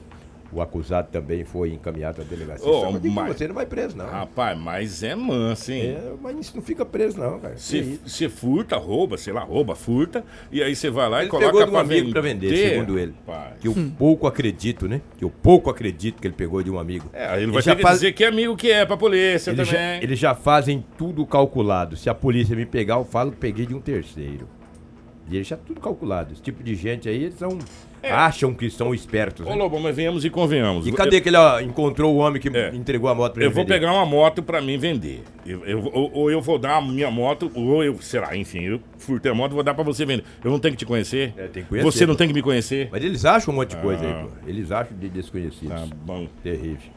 O 0.52 0.62
acusado 0.62 1.10
também 1.12 1.44
foi 1.44 1.74
encaminhado 1.74 2.22
à 2.22 2.24
delegacia. 2.24 2.66
Eu 2.66 2.86
digo 2.94 3.02
que 3.02 3.10
mas- 3.10 3.36
você 3.38 3.48
não 3.50 3.56
vai 3.56 3.66
preso, 3.66 3.98
não. 3.98 4.06
Rapaz, 4.06 4.58
mas 4.58 5.04
é 5.04 5.14
manso, 5.14 5.72
hein? 5.74 5.82
É, 5.98 6.14
mas 6.22 6.38
isso 6.40 6.54
não 6.56 6.64
fica 6.64 6.86
preso, 6.86 7.20
não, 7.20 7.38
cara. 7.40 7.56
Você 7.58 8.30
furta, 8.30 8.78
rouba, 8.78 9.18
sei 9.18 9.34
lá, 9.34 9.42
rouba, 9.42 9.76
furta, 9.76 10.24
e 10.50 10.64
aí 10.64 10.74
você 10.74 10.90
vai 10.90 11.10
lá 11.10 11.18
e 11.20 11.24
Ele 11.24 11.30
coloca 11.30 11.48
pegou 11.48 11.66
de 11.66 11.72
um 11.72 11.78
amigo 11.78 12.12
pra 12.12 12.22
vender, 12.22 12.56
segundo 12.56 12.98
ele. 12.98 13.14
Rapaz. 13.28 13.60
Que 13.60 13.68
eu 13.68 13.76
pouco 13.98 14.26
acredito, 14.26 14.88
né? 14.88 15.02
Que 15.18 15.26
eu 15.26 15.30
pouco 15.30 15.70
acredito 15.70 16.22
que 16.22 16.28
ele 16.28 16.34
pegou 16.36 16.64
de 16.64 16.72
um 16.72 16.80
amigo. 16.80 17.10
É, 17.12 17.28
aí 17.28 17.44
ele 17.44 17.52
vai 17.52 17.62
já 17.62 17.76
ter 17.76 17.82
faz- 17.82 17.96
dizer 18.00 18.14
que 18.14 18.24
amigo 18.24 18.56
que 18.56 18.72
é 18.72 18.86
pra 18.86 18.96
polícia 18.96 19.52
Eles 19.52 19.68
também. 19.68 19.82
já, 19.98 20.04
eles 20.04 20.18
já 20.18 20.34
fazem 20.34 20.84
tudo 20.98 21.26
calculado. 21.26 21.98
Se 21.98 22.10
a 22.10 22.16
polícia 22.16 22.56
me 22.56 22.66
pegar, 22.66 22.96
eu 22.96 23.04
falo 23.06 23.32
que 23.32 23.38
peguei 23.38 23.66
de 23.66 23.76
um 23.76 23.82
terceiro. 23.82 24.48
E 25.30 25.36
eles 25.36 25.48
já 25.48 25.58
tudo 25.58 25.82
calculado. 25.82 26.32
Esse 26.32 26.42
tipo 26.42 26.64
de 26.64 26.74
gente 26.74 27.10
aí, 27.10 27.24
eles 27.26 27.38
são. 27.38 27.58
Acham 28.12 28.54
que 28.54 28.70
são 28.70 28.94
espertos. 28.94 29.46
É. 29.46 29.50
Ô, 29.50 29.54
Né? 29.54 29.62
Lobão, 29.64 29.80
mas 29.80 29.96
venhamos 29.96 30.24
e 30.26 30.30
convenhamos. 30.30 30.88
E 30.88 30.92
cadê 30.92 31.20
que 31.22 31.30
ele 31.30 31.38
ó, 31.38 31.60
encontrou 31.60 32.14
o 32.16 32.18
homem 32.18 32.42
que 32.42 32.50
É. 32.56 32.70
entregou 32.76 33.10
a 33.10 33.16
moto 33.16 33.34
pra 33.34 33.44
Eu 33.44 33.48
ele 33.48 33.54
vou 33.56 33.64
vender? 33.64 33.74
pegar 33.80 33.94
uma 33.94 34.06
moto 34.06 34.42
pra 34.44 34.62
mim 34.62 34.78
vender. 34.78 35.24
Eu, 35.46 35.66
eu- 35.66 35.90
ou, 35.94 36.12
ou 36.14 36.32
eu 36.32 36.42
vou 36.42 36.58
dar 36.60 36.78
a 36.78 36.82
minha 36.82 37.10
moto, 37.12 37.52
ou 37.54 37.84
eu, 37.84 37.98
sei 38.02 38.20
lá, 38.20 38.36
enfim, 38.36 38.62
eu 38.64 38.80
furtei 38.98 39.32
a 39.32 39.36
moto, 39.36 39.54
vou 39.54 39.64
dar 39.64 39.74
pra 39.74 39.84
você 39.84 40.06
vender. 40.06 40.24
Eu 40.44 40.52
não 40.52 40.60
tenho 40.60 40.74
que 40.74 40.80
te 40.80 40.86
conhecer. 40.86 41.34
É, 41.38 41.48
tem 41.48 41.64
que 41.64 41.70
conhecer, 41.70 41.92
Você 41.92 42.06
não 42.06 42.14
pô. 42.14 42.18
tem 42.18 42.28
que 42.28 42.34
me 42.34 42.42
conhecer. 42.42 42.90
Mas 42.92 43.04
eles 43.04 43.24
acham 43.26 43.54
um 43.54 43.58
monte 43.58 43.72
de 43.76 43.78
coisa 43.78 44.06
Ah. 44.06 44.08
aí, 44.22 44.24
pô. 44.26 44.30
Eles 44.48 44.72
acham 44.72 44.98
de 44.98 45.10
desconhecidos. 45.10 45.70
Tá 45.82 45.88
bom. 46.06 46.28
Terrível. 46.44 46.92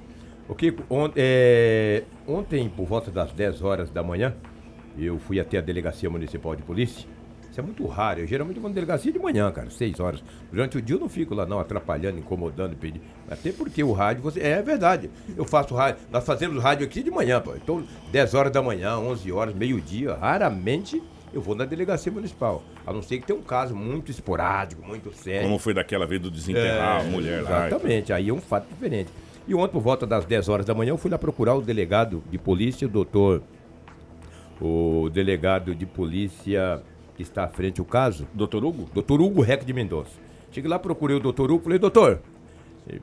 O 0.48 0.54
Kiko, 0.54 0.82
on- 0.90 1.10
é, 1.14 2.02
ontem, 2.26 2.68
por 2.68 2.84
volta 2.86 3.10
das 3.10 3.30
10 3.32 3.62
horas 3.62 3.88
da 3.90 4.02
manhã, 4.02 4.34
eu 4.98 5.18
fui 5.18 5.38
até 5.38 5.58
a 5.58 5.60
Delegacia 5.60 6.10
Municipal 6.10 6.56
de 6.56 6.62
Polícia. 6.62 7.06
Isso 7.50 7.58
é 7.58 7.62
muito 7.62 7.84
raro. 7.86 8.20
Eu 8.20 8.26
geralmente 8.26 8.60
vou 8.60 8.68
na 8.68 8.74
delegacia 8.74 9.12
de 9.12 9.18
manhã, 9.18 9.50
cara, 9.50 9.70
6 9.70 9.98
horas. 9.98 10.22
Durante 10.50 10.78
o 10.78 10.82
dia 10.82 10.96
eu 10.96 11.00
não 11.00 11.08
fico 11.08 11.34
lá, 11.34 11.44
não, 11.44 11.58
atrapalhando, 11.58 12.18
incomodando, 12.18 12.76
pedindo. 12.76 13.04
Até 13.28 13.50
porque 13.50 13.82
o 13.82 13.92
rádio, 13.92 14.22
você. 14.22 14.40
É 14.40 14.62
verdade. 14.62 15.10
Eu 15.36 15.44
faço 15.44 15.74
rádio. 15.74 16.00
Nós 16.12 16.24
fazemos 16.24 16.62
rádio 16.62 16.86
aqui 16.86 17.02
de 17.02 17.10
manhã, 17.10 17.40
pô. 17.40 17.54
Então, 17.56 17.82
10 18.12 18.34
horas 18.34 18.52
da 18.52 18.62
manhã, 18.62 18.98
11 18.98 19.32
horas, 19.32 19.54
meio-dia, 19.54 20.14
raramente 20.14 21.02
eu 21.32 21.40
vou 21.40 21.54
na 21.54 21.64
delegacia 21.64 22.10
municipal. 22.10 22.62
A 22.86 22.92
não 22.92 23.02
ser 23.02 23.18
que 23.18 23.26
tenha 23.26 23.38
um 23.38 23.42
caso 23.42 23.74
muito 23.74 24.10
esporádico, 24.10 24.86
muito 24.86 25.12
sério. 25.12 25.42
Como 25.42 25.58
foi 25.58 25.74
daquela 25.74 26.06
vez 26.06 26.20
do 26.20 26.30
desenterrar 26.30 27.00
a 27.00 27.04
mulher 27.04 27.42
lá. 27.42 27.66
Exatamente, 27.66 28.12
aí 28.12 28.28
é 28.28 28.32
um 28.32 28.40
fato 28.40 28.68
diferente. 28.68 29.10
E 29.46 29.54
ontem, 29.54 29.72
por 29.72 29.80
volta 29.80 30.06
das 30.06 30.24
10 30.24 30.48
horas 30.48 30.66
da 30.66 30.74
manhã, 30.74 30.90
eu 30.90 30.98
fui 30.98 31.10
lá 31.10 31.18
procurar 31.18 31.54
o 31.54 31.62
delegado 31.62 32.22
de 32.30 32.38
polícia, 32.38 32.86
o 32.86 32.90
doutor. 32.90 33.42
O 34.60 35.08
delegado 35.10 35.74
de 35.74 35.86
polícia 35.86 36.82
que 37.20 37.22
está 37.22 37.44
à 37.44 37.48
frente 37.48 37.76
do 37.76 37.84
caso, 37.84 38.26
Doutor 38.32 38.64
Hugo? 38.64 38.88
doutor 38.94 39.20
Hugo 39.20 39.42
Reck 39.42 39.64
de 39.64 39.74
Mendonça. 39.74 40.12
Cheguei 40.50 40.70
lá, 40.70 40.78
procurei 40.78 41.16
o 41.16 41.20
doutor 41.20 41.50
Hugo, 41.50 41.64
falei, 41.64 41.78
doutor, 41.78 42.20
eh, 42.88 42.98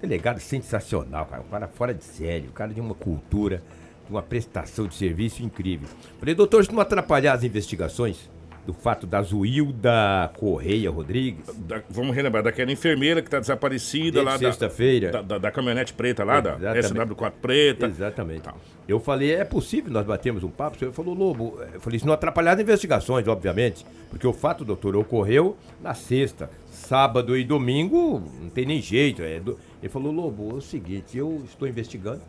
delegado 0.00 0.40
sensacional, 0.40 1.26
cara, 1.26 1.42
um 1.42 1.50
cara 1.50 1.68
fora 1.68 1.92
de 1.92 2.02
sério, 2.02 2.48
um 2.48 2.52
cara 2.52 2.72
de 2.72 2.80
uma 2.80 2.94
cultura, 2.94 3.62
de 4.06 4.10
uma 4.10 4.22
prestação 4.22 4.86
de 4.86 4.94
serviço 4.94 5.42
incrível. 5.42 5.86
Falei, 6.18 6.34
doutor, 6.34 6.64
se 6.64 6.72
não 6.72 6.80
atrapalhar 6.80 7.34
as 7.34 7.44
investigações 7.44 8.28
do 8.66 8.72
fato 8.72 9.06
da 9.06 9.20
Zuilda 9.22 10.30
Correia 10.38 10.90
Rodrigues, 10.90 11.44
Da- 11.66 11.82
vamos 11.90 12.14
relembrar, 12.14 12.42
daquela 12.44 12.70
enfermeira 12.70 13.20
que 13.20 13.28
tá 13.28 13.40
desaparecida 13.40 14.12
desde 14.12 14.24
lá 14.24 14.32
da, 14.32 14.38
sexta-feira... 14.38 15.10
da, 15.10 15.22
da- 15.22 15.38
da 15.38 15.50
caminhonete 15.50 15.92
preta 15.92 16.22
lá, 16.24 16.40
da 16.40 16.54
Exatamente. 16.78 17.14
SW4 17.14 17.32
preta. 17.42 17.86
Exatamente. 17.86 18.42
Tá. 18.42 18.54
Eu 18.86 19.00
falei, 19.00 19.32
é 19.34 19.44
possível, 19.44 19.90
nós 19.92 20.06
batemos 20.06 20.42
um 20.44 20.48
papo, 20.50 20.76
o 20.76 20.78
senhor 20.78 20.92
falou, 20.92 21.14
Lobo, 21.14 21.58
eu 21.74 21.80
falei, 21.80 21.96
isso 21.96 22.06
não 22.06 22.12
atrapalhar 22.14 22.52
as 22.52 22.60
investigações, 22.60 23.26
obviamente, 23.28 23.84
porque 24.10 24.26
o 24.26 24.32
fato, 24.32 24.64
doutor, 24.64 24.94
ocorreu 24.96 25.56
na 25.80 25.94
sexta, 25.94 26.50
sábado 26.70 27.36
e 27.36 27.44
domingo, 27.44 28.22
não 28.40 28.48
tem 28.50 28.66
nem 28.66 28.80
jeito. 28.80 29.22
É 29.22 29.40
do- 29.40 29.58
Ele 29.82 29.88
falou, 29.88 30.12
Lobo, 30.12 30.50
é 30.50 30.54
o 30.54 30.60
seguinte, 30.60 31.16
eu 31.18 31.42
estou 31.44 31.66
investigando, 31.66 32.20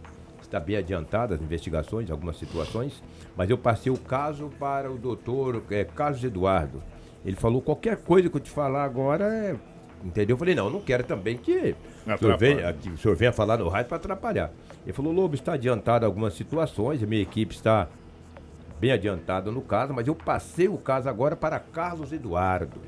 está 0.53 0.60
bem 0.60 0.77
adiantada 0.77 1.33
as 1.33 1.41
investigações, 1.41 2.12
algumas 2.12 2.38
situações, 2.38 3.01
mas 3.36 3.50
eu 3.50 3.57
passei 3.57 3.91
o 3.91 3.98
caso 3.98 4.51
para 4.60 4.91
o 4.91 5.00
doutor 5.00 5.63
é, 5.72 5.83
Carlos 5.83 6.24
Eduardo. 6.24 6.83
Ele 7.25 7.36
falou, 7.36 7.60
qualquer 7.60 7.98
coisa 7.98 8.29
que 8.29 8.38
eu 8.38 8.41
te 8.41 8.51
falar 8.51 8.83
agora 8.83 9.25
é... 9.25 9.55
Entendeu? 10.05 10.33
Eu 10.33 10.38
falei, 10.38 10.53
não, 10.53 10.65
eu 10.65 10.69
não 10.69 10.81
quero 10.81 11.03
também 11.05 11.38
que 11.38 11.74
o 12.05 12.17
senhor, 12.17 12.38
venha, 12.38 12.74
que 12.74 12.89
o 12.89 12.98
senhor 12.98 13.15
venha 13.15 13.31
falar 13.31 13.57
no 13.57 13.69
rádio 13.69 13.88
para 13.88 13.98
atrapalhar. 13.98 14.51
Ele 14.83 14.91
falou, 14.91 15.13
Lobo, 15.13 15.33
está 15.33 15.53
adiantado 15.53 16.05
algumas 16.05 16.33
situações, 16.33 17.01
a 17.01 17.07
minha 17.07 17.22
equipe 17.22 17.55
está 17.55 17.88
bem 18.79 18.91
adiantada 18.91 19.50
no 19.50 19.62
caso, 19.62 19.93
mas 19.93 20.05
eu 20.05 20.13
passei 20.13 20.67
o 20.67 20.77
caso 20.77 21.07
agora 21.07 21.38
para 21.38 21.57
Carlos 21.57 22.12
Eduardo. 22.12 22.81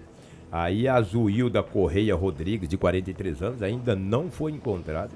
Aí 0.51 0.87
a 0.89 1.01
Zuilda 1.01 1.63
Correia 1.63 2.13
Rodrigues, 2.13 2.67
de 2.67 2.77
43 2.77 3.41
anos, 3.41 3.63
ainda 3.63 3.95
não 3.95 4.29
foi 4.29 4.51
encontrada. 4.51 5.13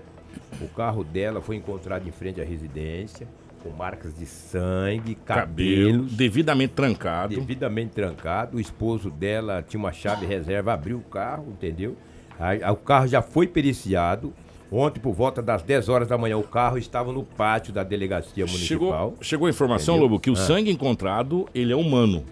O 0.61 0.67
carro 0.67 1.03
dela 1.03 1.41
foi 1.41 1.55
encontrado 1.55 2.07
em 2.07 2.11
frente 2.11 2.41
à 2.41 2.43
residência. 2.43 3.27
com 3.61 3.69
marcas 3.71 4.13
de 4.17 4.25
sangue, 4.25 5.15
Cabelo 5.15 5.89
cabelos, 5.91 6.13
devidamente 6.13 6.73
trancado. 6.73 7.35
devidamente 7.35 7.91
trancado. 7.91 8.55
O 8.55 8.59
esposo 8.59 9.09
dela 9.11 9.61
tinha 9.61 9.77
uma 9.79 9.91
chave 9.91 10.25
reserva, 10.25 10.71
abriu 10.73 10.97
o 10.97 11.01
carro, 11.01 11.47
entendeu? 11.49 11.97
Aí 12.39 12.61
o 12.63 12.75
carro 12.77 13.05
já 13.07 13.21
foi 13.21 13.47
periciado. 13.47 14.33
Ontem, 14.71 15.01
por 15.01 15.13
volta 15.13 15.41
das 15.41 15.61
10 15.61 15.89
horas 15.89 16.07
da 16.07 16.17
manhã, 16.17 16.37
o 16.37 16.43
carro 16.43 16.77
estava 16.77 17.11
no 17.11 17.23
pátio 17.23 17.73
da 17.73 17.83
delegacia 17.83 18.45
municipal. 18.45 19.09
Chegou, 19.09 19.17
chegou 19.23 19.47
a 19.47 19.49
informação, 19.49 19.95
Entendeu? 19.95 20.09
Lobo, 20.11 20.21
que 20.21 20.29
o 20.29 20.33
Ah. 20.33 20.37
sangue 20.37 20.71
encontrado, 20.71 21.45
ele 21.53 21.73
é 21.73 21.75
humano. 21.75 22.23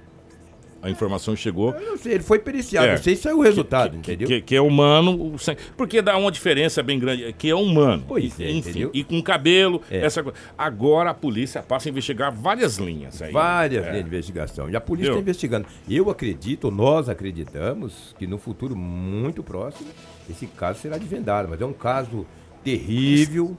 A 0.82 0.90
informação 0.90 1.36
chegou. 1.36 1.72
Eu 1.74 1.92
não 1.92 1.98
sei, 1.98 2.14
ele 2.14 2.24
foi 2.24 2.38
periciado, 2.40 2.88
É. 2.88 2.96
não 2.96 3.02
sei 3.04 3.16
se 3.16 3.24
saiu 3.24 3.40
o 3.40 3.42
resultado, 3.42 3.92
que, 3.94 3.98
entendeu? 3.98 4.28
Que, 4.28 4.42
que 4.42 4.56
é 4.56 4.62
humano, 4.62 5.36
porque 5.76 6.02
dá 6.02 6.16
uma 6.18 6.32
diferença 6.32 6.84
bem 6.84 7.00
grande, 7.00 7.34
que 7.34 7.50
é 7.50 7.56
humano. 7.56 8.04
Pois 8.08 8.40
é, 8.40 8.52
Enfim, 8.52 8.70
entendeu? 8.70 8.92
e 8.94 9.04
com 9.04 9.22
cabelo, 9.22 9.82
É. 9.90 10.06
essa 10.06 10.22
coisa. 10.22 10.38
Agora 10.58 11.10
a 11.10 11.14
polícia 11.14 11.62
passa 11.64 11.88
a 11.88 11.92
investigar 11.92 12.32
várias 12.32 12.78
linhas 12.78 13.22
aí. 13.22 13.32
Várias 13.32 13.86
É. 13.86 13.90
linhas 13.90 14.04
de 14.04 14.08
investigação. 14.10 14.70
E 14.70 14.76
a 14.76 14.82
polícia 14.82 15.10
está 15.10 15.20
investigando. 15.22 15.66
Eu 15.90 16.10
acredito, 16.10 16.70
nós 16.70 17.10
acreditamos, 17.10 18.16
que 18.20 18.28
no 18.28 18.38
futuro 18.38 18.76
muito 18.76 19.42
próximo, 19.42 19.90
esse 20.30 20.46
caso 20.46 20.80
será 20.80 20.98
desvendado. 20.98 21.48
Mas 21.50 21.60
é 21.60 21.66
um 21.66 21.74
caso 21.74 22.26
terrível, 22.64 23.58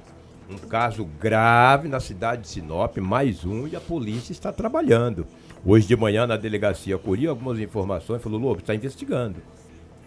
um 0.51 0.57
caso 0.69 1.05
grave 1.21 1.89
na 1.89 1.99
cidade 2.01 2.43
de 2.43 2.49
Sinop, 2.49 2.97
mais 2.99 3.45
um, 3.45 3.67
e 3.67 3.75
a 3.75 3.81
polícia 3.81 4.33
está 4.33 4.53
trabalhando. 4.53 5.27
Hoje 5.65 5.87
de 5.87 5.97
manhã, 5.97 6.27
na 6.27 6.37
delegacia, 6.37 6.97
colhi 6.99 7.27
algumas 7.27 7.59
informações, 7.59 8.23
falou, 8.23 8.41
Lobo, 8.41 8.61
está 8.61 8.75
investigando. 8.75 9.37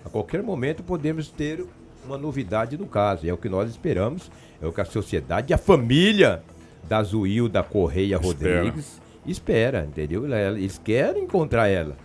A 0.06 0.10
qualquer 0.10 0.42
momento 0.42 0.82
podemos 0.82 1.30
ter 1.30 1.66
uma 2.06 2.18
novidade 2.18 2.78
no 2.78 2.88
caso. 2.88 3.28
É 3.28 3.34
o 3.34 3.38
que 3.38 3.50
nós 3.50 3.70
esperamos, 3.70 4.32
é 4.62 4.66
o 4.66 4.72
que 4.72 4.82
a 4.82 4.86
sociedade 4.86 5.54
a 5.54 5.58
família 5.58 6.42
da 6.88 7.04
Zuilda 7.04 7.62
Correia 7.62 8.16
Espera. 8.16 8.64
Rodrigues 8.64 9.02
espera, 9.26 9.86
entendeu? 9.86 10.26
Eles 10.26 10.78
querem 10.78 11.24
encontrar 11.24 11.68
ela. 11.68 11.96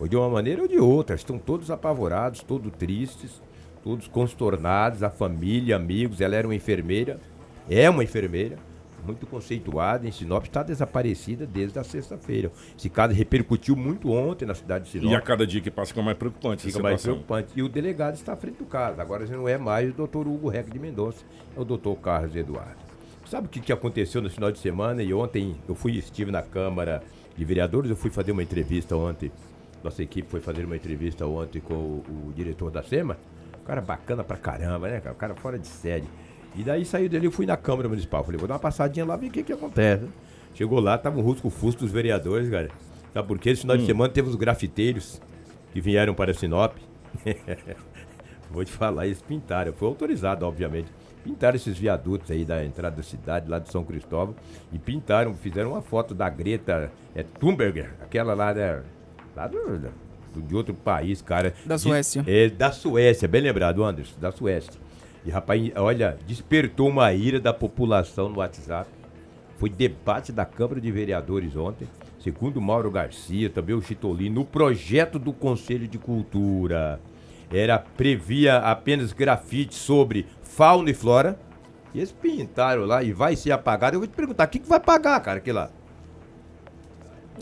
Ou 0.00 0.08
de 0.08 0.16
uma 0.16 0.28
maneira 0.28 0.62
ou 0.62 0.68
de 0.68 0.78
outra. 0.78 1.14
Estão 1.14 1.38
todos 1.38 1.70
apavorados, 1.70 2.42
todos 2.42 2.72
tristes, 2.72 3.42
todos 3.82 4.08
constornados, 4.08 5.02
a 5.02 5.10
família, 5.10 5.76
amigos. 5.76 6.20
Ela 6.20 6.36
era 6.36 6.46
uma 6.46 6.54
enfermeira, 6.54 7.18
é 7.68 7.88
uma 7.88 8.02
enfermeira, 8.02 8.56
muito 9.04 9.26
conceituada 9.26 10.06
em 10.06 10.12
Sinop, 10.12 10.44
está 10.44 10.62
desaparecida 10.62 11.46
desde 11.46 11.78
a 11.78 11.84
sexta-feira. 11.84 12.50
Esse 12.76 12.88
caso 12.88 13.12
repercutiu 13.14 13.76
muito 13.76 14.10
ontem 14.10 14.46
na 14.46 14.54
cidade 14.54 14.84
de 14.84 14.90
Sinop. 14.90 15.12
E 15.12 15.14
a 15.14 15.20
cada 15.20 15.46
dia 15.46 15.60
que 15.60 15.70
passa 15.70 15.88
fica 15.88 16.02
mais 16.02 16.16
preocupante 16.16 16.62
Fica 16.62 16.80
mais 16.80 17.02
preocupante. 17.02 17.48
E 17.54 17.62
o 17.62 17.68
delegado 17.68 18.14
está 18.14 18.32
à 18.32 18.36
frente 18.36 18.58
do 18.58 18.64
caso. 18.64 19.00
Agora 19.00 19.26
já 19.26 19.36
não 19.36 19.48
é 19.48 19.58
mais 19.58 19.90
o 19.90 19.92
doutor 19.92 20.26
Hugo 20.26 20.48
Reck 20.48 20.70
de 20.70 20.78
Mendonça, 20.78 21.24
é 21.56 21.60
o 21.60 21.64
doutor 21.64 21.94
Carlos 21.96 22.34
Eduardo. 22.34 22.84
Sabe 23.26 23.46
o 23.46 23.50
que, 23.50 23.60
que 23.60 23.72
aconteceu 23.72 24.20
no 24.20 24.28
final 24.28 24.52
de 24.52 24.58
semana? 24.58 25.02
E 25.02 25.12
ontem 25.14 25.56
eu 25.68 25.74
fui 25.74 25.96
estive 25.96 26.30
na 26.30 26.42
Câmara 26.42 27.02
de 27.36 27.44
Vereadores, 27.44 27.90
eu 27.90 27.96
fui 27.96 28.10
fazer 28.10 28.32
uma 28.32 28.42
entrevista 28.42 28.96
ontem. 28.96 29.32
Nossa 29.82 30.02
equipe 30.02 30.28
foi 30.28 30.40
fazer 30.40 30.64
uma 30.64 30.76
entrevista 30.76 31.26
ontem 31.26 31.60
com 31.60 31.74
o, 31.74 32.04
o 32.28 32.32
diretor 32.34 32.70
da 32.70 32.82
SEMA. 32.82 33.18
Um 33.60 33.64
cara 33.64 33.80
bacana 33.80 34.22
pra 34.22 34.36
caramba, 34.36 34.88
né, 34.88 35.00
cara? 35.00 35.14
Um 35.14 35.18
cara 35.18 35.34
fora 35.34 35.58
de 35.58 35.66
série. 35.66 36.04
E 36.54 36.62
daí 36.62 36.84
saiu 36.84 37.08
dele, 37.08 37.26
eu 37.26 37.32
fui 37.32 37.46
na 37.46 37.56
Câmara 37.56 37.88
Municipal. 37.88 38.22
Falei, 38.24 38.38
vou 38.38 38.46
dar 38.46 38.54
uma 38.54 38.60
passadinha 38.60 39.04
lá, 39.04 39.16
ver 39.16 39.26
o 39.26 39.30
que, 39.30 39.42
que 39.42 39.52
acontece. 39.52 40.06
Chegou 40.54 40.78
lá, 40.80 40.96
tava 40.96 41.18
um 41.18 41.22
rusco 41.22 41.50
fusto 41.50 41.80
dos 41.80 41.90
vereadores, 41.92 42.48
cara. 42.48 42.68
Sabe 43.12 43.26
por 43.28 43.38
quê? 43.38 43.50
Esse 43.50 43.62
final 43.62 43.76
de 43.76 43.86
semana 43.86 44.12
teve 44.12 44.28
os 44.28 44.36
grafiteiros 44.36 45.20
que 45.72 45.80
vieram 45.80 46.14
para 46.14 46.32
Sinop. 46.32 46.76
Vou 48.50 48.64
te 48.64 48.70
falar, 48.72 49.06
eles 49.06 49.20
pintaram. 49.20 49.72
Foi 49.72 49.88
autorizado, 49.88 50.46
obviamente. 50.46 50.88
Pintaram 51.24 51.56
esses 51.56 51.76
viadutos 51.76 52.30
aí 52.30 52.44
da 52.44 52.64
entrada 52.64 52.96
da 52.96 53.02
cidade, 53.02 53.48
lá 53.48 53.58
de 53.58 53.70
São 53.70 53.82
Cristóvão. 53.84 54.34
E 54.72 54.78
pintaram, 54.78 55.34
fizeram 55.34 55.70
uma 55.72 55.82
foto 55.82 56.14
da 56.14 56.28
Greta 56.28 56.92
é, 57.14 57.22
Thunberger, 57.22 57.90
aquela 58.02 58.34
lá, 58.34 58.52
da, 58.52 58.82
lá 59.34 59.48
do, 59.48 59.90
de 60.36 60.54
outro 60.54 60.74
país, 60.74 61.20
cara. 61.22 61.54
Da 61.64 61.76
De- 61.76 61.82
Suécia. 61.82 62.22
é, 62.26 62.48
da 62.48 62.70
Suécia, 62.70 63.26
bem 63.26 63.40
lembrado, 63.40 63.82
Anderson, 63.82 64.14
da 64.20 64.30
Suécia. 64.30 64.83
E, 65.24 65.30
rapaz, 65.30 65.72
olha, 65.76 66.18
despertou 66.26 66.88
uma 66.88 67.12
ira 67.12 67.40
da 67.40 67.54
população 67.54 68.28
no 68.28 68.38
WhatsApp. 68.38 68.88
Foi 69.56 69.70
debate 69.70 70.30
da 70.32 70.44
Câmara 70.44 70.80
de 70.80 70.90
Vereadores 70.90 71.56
ontem. 71.56 71.88
Segundo 72.18 72.60
Mauro 72.60 72.90
Garcia, 72.90 73.48
também 73.48 73.74
o 73.74 73.80
Chitolino, 73.80 74.36
no 74.36 74.44
projeto 74.44 75.18
do 75.18 75.32
Conselho 75.32 75.88
de 75.88 75.98
Cultura. 75.98 77.00
Era, 77.50 77.78
previa 77.78 78.58
apenas 78.58 79.12
grafite 79.12 79.74
sobre 79.74 80.26
fauna 80.42 80.90
e 80.90 80.94
flora. 80.94 81.38
E 81.94 81.98
eles 81.98 82.12
pintaram 82.12 82.84
lá 82.84 83.02
e 83.02 83.12
vai 83.12 83.36
ser 83.36 83.52
apagado. 83.52 83.96
Eu 83.96 84.00
vou 84.00 84.08
te 84.08 84.14
perguntar, 84.14 84.46
o 84.46 84.50
que, 84.50 84.58
que 84.58 84.68
vai 84.68 84.80
pagar, 84.80 85.20
cara, 85.20 85.38
aquilo 85.38 85.58
lá? 85.58 85.70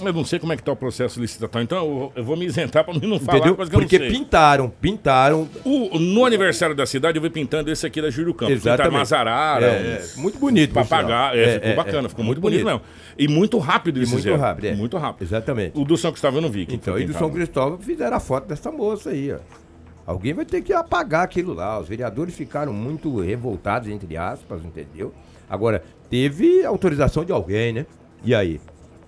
Eu 0.04 0.12
não 0.12 0.24
sei 0.24 0.38
como 0.38 0.52
é 0.52 0.56
que 0.56 0.62
tá 0.62 0.72
o 0.72 0.76
processo 0.76 1.20
licitatório, 1.20 1.64
então 1.64 1.78
eu, 1.78 2.12
eu 2.16 2.24
vou 2.24 2.36
me 2.36 2.46
isentar 2.46 2.84
mim 2.88 3.06
não 3.06 3.20
falar 3.20 3.38
Entendeu? 3.38 3.54
coisa 3.56 3.70
que 3.70 3.76
eu 3.76 3.80
Porque 3.80 3.98
não 3.98 4.06
sei. 4.08 4.14
pintaram, 4.18 4.68
pintaram. 4.80 5.48
O- 5.64 5.98
no 5.98 6.24
aniversário 6.24 6.74
da 6.74 6.86
cidade 6.86 7.18
eu 7.18 7.22
vi 7.22 7.28
pintando 7.30 7.70
esse 7.70 7.86
aqui 7.86 8.00
da 8.00 8.08
Júlio 8.10 8.32
Campos. 8.32 8.54
Pintaram 8.56 8.74
Exatamente. 8.74 8.98
Mazarara, 8.98 9.66
É, 9.66 9.68
é, 9.68 10.20
muito 10.20 10.38
bonito. 10.38 10.72
papagaio. 10.72 11.38
É, 11.38 11.60
ficou 11.60 11.76
bacana, 11.76 12.08
ficou 12.08 12.24
muito, 12.24 12.40
bonito, 12.40 12.64
mesmo. 12.64 12.80
E 13.18 13.28
muito 13.28 13.58
rápido 13.58 13.98
eles 13.98 14.10
muito 14.10 14.22
fizeram. 14.24 14.40
rápido, 14.40 14.64
é. 14.64 14.74
Muito 14.74 14.96
rápido. 14.96 15.22
Exatamente. 15.28 15.78
O 15.78 15.84
do 15.84 15.96
São 15.96 16.10
Cristóvão 16.10 16.38
eu 16.38 16.42
não 16.42 16.50
vi. 16.50 16.66
Então, 16.70 16.98
e 16.98 17.04
do. 17.04 17.12
São 17.12 17.30
Cristóvão 17.30 17.78
fizeram 17.78 18.16
a 18.16 18.20
foto 18.20 18.48
dessa 18.48 18.72
moça 18.72 19.10
aí, 19.10 19.30
ó. 19.32 19.38
Alguém 20.04 20.32
vai 20.32 20.44
ter 20.44 20.62
que 20.62 20.72
apagar 20.72 21.22
aquilo 21.22 21.52
lá. 21.54 21.78
Os 21.78 21.86
vereadores 21.88 22.34
ficaram 22.34 22.72
muito 22.72 23.20
revoltados, 23.20 23.88
entre 23.88 24.16
aspas, 24.16 24.64
entendeu? 24.64 25.14
Agora, 25.48 25.84
teve 26.10 26.64
autorização 26.64 27.24
de 27.24 27.30
alguém, 27.30 27.72
né? 27.72 27.86
E 28.24 28.34
aí? 28.34 28.60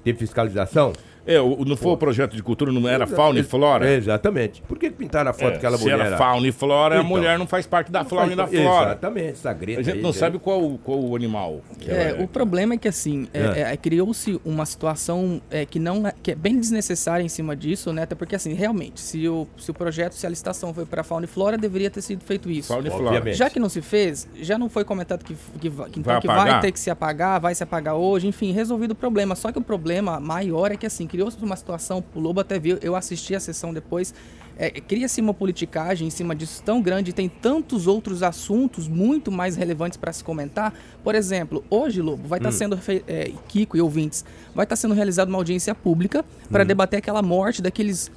Teve 0.05 0.19
fiscalização? 0.19 0.93
É, 1.27 1.41
o- 1.41 1.65
não 1.65 1.77
foi 1.77 1.93
o 1.93 1.97
projeto 1.97 2.37
de 2.37 2.43
cultura, 2.43 2.71
não 2.73 2.89
era 2.89 3.07
fauna 3.07 3.39
e 3.41 3.43
flora? 3.43 3.89
É, 3.89 3.95
exatamente. 3.97 4.63
Por 4.63 4.79
que 4.79 4.91
pintaram 4.91 5.31
a 5.31 5.35
foto 5.35 5.49
É, 5.49 5.53
daquela 5.53 5.77
se 5.77 5.83
mulher 5.85 5.99
era 6.01 6.11
lá? 6.11 6.17
fauna 6.19 6.47
e 6.47 6.53
flora, 6.53 6.95
a 6.97 6.99
Então. 6.99 7.09
mulher 7.09 7.39
não 7.39 7.47
faz 7.47 7.67
parte 7.67 7.91
da 7.91 8.05
fauna 8.05 8.33
e 8.33 8.37
da 8.37 8.47
flora. 8.47 8.91
Exatamente, 8.91 9.29
essa 9.31 9.53
greta 9.53 9.81
A 9.81 9.83
gente 9.83 9.97
aí, 9.97 10.03
não 10.03 10.11
né? 10.11 10.17
sabe 10.17 10.39
qual, 10.39 10.79
qual 10.83 10.99
o 11.03 11.17
animal. 11.17 11.61
que 11.79 11.91
É, 11.91 12.11
ela 12.11 12.23
o 12.25 12.29
problema 12.29 12.75
é 12.75 12.77
que 12.77 12.89
assim, 12.89 13.27
é, 13.33 13.41
É. 13.63 13.73
é, 13.73 13.77
criou-se 13.77 14.41
uma 14.45 14.67
situação 14.67 15.41
é, 15.51 15.65
que 15.65 15.79
não 15.79 16.07
é, 16.07 16.13
que 16.23 16.31
é 16.33 16.35
bem 16.35 16.59
desnecessária 16.59 17.23
em 17.25 17.29
cima 17.29 17.57
disso, 17.57 17.93
né? 17.93 18.03
Até 18.03 18.15
porque 18.15 18.35
assim, 18.37 18.53
realmente, 18.55 19.01
se 19.01 19.29
o, 19.29 19.47
se 19.59 19.71
o 19.71 19.75
projeto, 19.75 20.13
se 20.13 20.27
a 20.27 20.31
licitação 20.31 20.73
foi 20.75 20.85
para 20.85 21.03
fauna 21.03 21.25
e 21.25 21.29
flora, 21.29 21.57
deveria 21.57 21.91
ter 21.91 22.03
sido 22.03 22.23
feito 22.25 22.51
isso. 22.51 22.69
Fauna 22.69 22.89
e 22.89 22.91
flora. 22.91 23.33
Já 23.33 23.49
que 23.49 23.59
não 23.59 23.69
se 23.69 23.81
fez, 23.81 24.29
já 24.41 24.59
não 24.59 24.69
foi 24.69 24.85
comentado 24.85 25.25
que, 25.25 25.35
que, 25.35 25.71
que, 25.71 25.99
então, 26.01 26.13
Vai 26.13 26.21
que 26.21 26.27
vai 26.27 26.61
ter 26.61 26.73
que 26.73 26.81
se 26.81 26.91
apagar, 26.91 27.41
vai 27.41 27.55
se 27.55 27.63
apagar 27.63 27.95
hoje, 27.95 28.27
enfim, 28.27 28.53
resolvido 28.53 28.91
o 28.93 28.95
problema. 28.95 29.35
Só 29.35 29.51
que 29.51 29.59
o 29.59 29.63
problema 29.63 30.21
maior 30.21 30.71
é 30.73 30.77
que 30.77 30.87
assim, 30.87 31.07
criou-se 31.15 31.37
uma 31.41 31.55
situação, 31.55 32.03
o 32.13 32.19
Lobo 32.19 32.41
até 32.41 32.59
viu, 32.59 32.77
eu 32.83 32.97
assisti 32.97 33.37
a 33.37 33.41
sessão 33.41 33.73
depois, 33.73 34.13
é, 34.59 34.69
cria-se 34.71 35.21
uma 35.21 35.33
politicagem 35.33 36.09
em 36.09 36.11
cima 36.11 36.35
disso 36.35 36.61
tão 36.65 36.83
grande, 36.83 37.13
tem 37.13 37.29
tantos 37.29 37.87
outros 37.87 38.21
assuntos 38.23 38.89
muito 38.89 39.31
mais 39.31 39.55
relevantes 39.55 39.97
para 39.97 40.13
se 40.13 40.25
comentar. 40.25 40.75
Por 41.05 41.15
exemplo, 41.15 41.65
hoje, 41.71 42.01
Lobo, 42.03 42.27
vai 42.27 42.41
estar 42.41 42.51
sendo, 42.51 42.77
fe- 42.77 43.05
é, 43.07 43.31
Kiko 43.49 43.77
e 43.77 43.81
ouvintes, 43.81 44.25
vai 44.55 44.65
estar 44.65 44.75
sendo 44.77 44.93
realizada 44.95 45.29
uma 45.29 45.39
audiência 45.39 45.73
pública 45.75 46.25
para 46.51 46.65
debater 46.65 46.99
aquela 46.99 47.23
morte 47.23 47.63
daqueles 47.63 48.11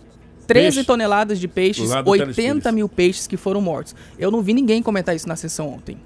13 0.47 0.75
Peixe. 0.77 0.83
toneladas 0.87 1.39
de 1.39 1.47
peixes, 1.47 1.89
Lá 1.89 2.01
do 2.01 2.09
80 2.09 2.33
Telespires. 2.35 2.73
mil 2.73 2.89
peixes 2.89 3.27
que 3.27 3.37
foram 3.37 3.61
mortos. 3.61 3.93
Eu 4.17 4.31
não 4.31 4.41
vi 4.41 4.53
ninguém 4.53 4.81
comentar 4.81 5.15
isso 5.15 5.27
na 5.27 5.35
sessão 5.35 5.67
ontem. 5.69 5.97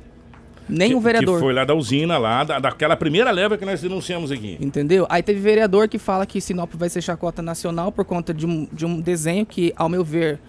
Nem 0.71 0.89
que, 0.89 0.95
o 0.95 0.99
vereador. 0.99 1.35
Que 1.35 1.43
foi 1.43 1.53
lá 1.53 1.65
da 1.65 1.75
usina, 1.75 2.17
lá, 2.17 2.43
da, 2.43 2.59
daquela 2.59 2.95
primeira 2.95 3.29
leva 3.31 3.57
que 3.57 3.65
nós 3.65 3.81
denunciamos 3.81 4.31
aqui. 4.31 4.57
Entendeu? 4.61 5.05
Aí 5.09 5.21
teve 5.21 5.39
vereador 5.39 5.87
que 5.87 5.97
fala 5.99 6.25
que 6.25 6.39
Sinop 6.41 6.73
vai 6.75 6.89
ser 6.89 7.01
chacota 7.01 7.41
nacional 7.41 7.91
por 7.91 8.05
conta 8.05 8.33
de 8.33 8.45
um, 8.45 8.67
de 8.71 8.85
um 8.85 8.99
desenho 9.01 9.45
que, 9.45 9.73
ao 9.75 9.89
meu 9.89 10.03
ver, 10.03 10.39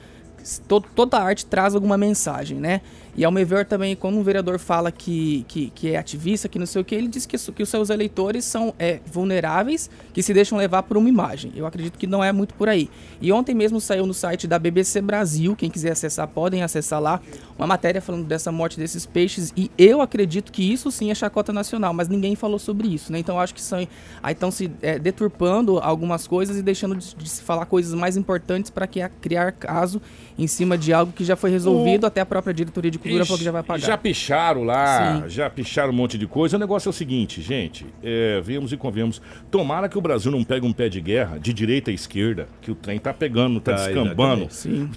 to- 0.69 0.85
toda 0.95 1.19
arte 1.19 1.45
traz 1.47 1.75
alguma 1.75 1.97
mensagem, 1.99 2.59
né? 2.59 2.81
E 3.15 3.25
ao 3.25 3.31
meu 3.31 3.47
ver 3.47 3.67
também, 3.67 3.95
quando 3.95 4.17
um 4.17 4.23
vereador 4.23 4.59
fala 4.59 4.91
que, 4.91 5.45
que, 5.47 5.71
que 5.75 5.91
é 5.91 5.99
ativista, 5.99 6.49
que 6.49 6.59
não 6.59 6.65
sei 6.65 6.81
o 6.81 6.85
que, 6.85 6.95
ele 6.95 7.09
diz 7.09 7.27
que, 7.27 7.37
que 7.53 7.63
os 7.63 7.69
seus 7.69 7.91
eleitores 7.91 8.45
são 8.45 8.75
é, 8.79 9.01
vulneráveis, 9.05 9.91
que 10.15 10.23
se 10.23 10.33
deixam 10.33 10.57
levar 10.57 10.83
por 10.85 10.97
uma 10.97 11.09
imagem. 11.09 11.53
Eu 11.55 11.67
acredito 11.67 11.99
que 11.99 12.07
não 12.07 12.25
é 12.25 12.33
muito 12.33 12.55
por 12.55 12.71
aí. 12.71 12.89
E 13.21 13.31
ontem 13.31 13.55
mesmo 13.55 13.81
saiu 13.81 14.07
no 14.07 14.15
site 14.15 14.47
da 14.47 14.59
BBC 14.59 15.03
Brasil, 15.03 15.55
quem 15.55 15.69
quiser 15.69 15.93
acessar, 15.93 16.27
podem 16.27 16.63
acessar 16.63 17.01
lá, 17.01 17.21
uma 17.59 17.67
matéria 17.67 18.01
falando 18.01 18.25
dessa 18.25 18.51
morte 18.51 18.79
desses 18.79 19.05
peixes. 19.05 19.53
E 19.55 19.71
eu 19.77 20.01
acredito 20.01 20.51
que 20.51 20.73
isso 20.73 20.91
sim 20.91 21.11
é 21.11 21.15
chacota 21.15 21.53
nacional, 21.53 21.93
mas 21.93 22.09
ninguém 22.09 22.35
falou 22.35 22.59
sobre 22.59 22.89
isso, 22.89 23.13
né? 23.13 23.19
Então 23.19 23.39
acho 23.39 23.55
que 23.55 23.61
são, 23.61 23.87
aí 24.23 24.33
estão 24.33 24.51
se 24.51 24.71
é, 24.81 24.99
deturpando 24.99 25.79
algumas 25.79 26.27
coisas 26.27 26.57
e 26.57 26.63
deixando 26.63 26.97
de, 26.97 27.15
de 27.15 27.29
se 27.29 27.43
falar 27.43 27.67
coisas 27.67 27.93
mais 27.93 28.17
importantes 28.17 28.71
para 28.71 28.87
criar 28.87 29.53
caso 29.53 30.01
em 30.39 30.47
cima 30.47 30.79
de 30.79 30.93
algo 30.93 31.13
que 31.13 31.25
já 31.25 31.37
foi 31.37 31.51
resolvido, 31.51 32.07
até 32.07 32.21
a 32.21 32.27
própria 32.27 32.55
diretoria 32.55 32.91
de 32.91 33.02
falou 33.27 33.39
que 33.39 33.45
já 33.45 33.53
vai 33.53 33.63
pagar. 33.63 33.87
Já 33.87 33.97
picharam 33.99 34.65
lá, 34.65 35.23
Sim. 35.23 35.29
já 35.29 35.51
picharam 35.51 35.91
um 35.93 35.97
monte 35.97 36.17
de 36.19 36.27
coisa. 36.27 36.57
O 36.57 36.61
negócio 36.61 36.89
é 36.89 36.91
o 36.91 36.93
seguinte, 36.93 37.41
gente, 37.43 37.87
é, 38.03 38.41
vemos 38.43 38.73
e 38.73 38.77
convemos. 38.77 39.21
Tomara 39.51 39.89
que 39.89 39.99
o 39.99 40.01
Brasil 40.01 40.31
não 40.31 40.45
pegue 40.45 40.67
um 40.67 40.73
pé 40.73 40.89
de 40.89 41.01
guerra 41.01 41.39
de 41.39 41.53
direita 41.53 41.91
a 41.91 41.95
esquerda, 41.95 42.49
que 42.61 42.71
o 42.71 42.75
trem 42.75 42.99
tá 42.99 43.13
pegando, 43.13 43.61
tá 43.61 43.73
Tá, 43.73 43.87
descambando 43.87 44.49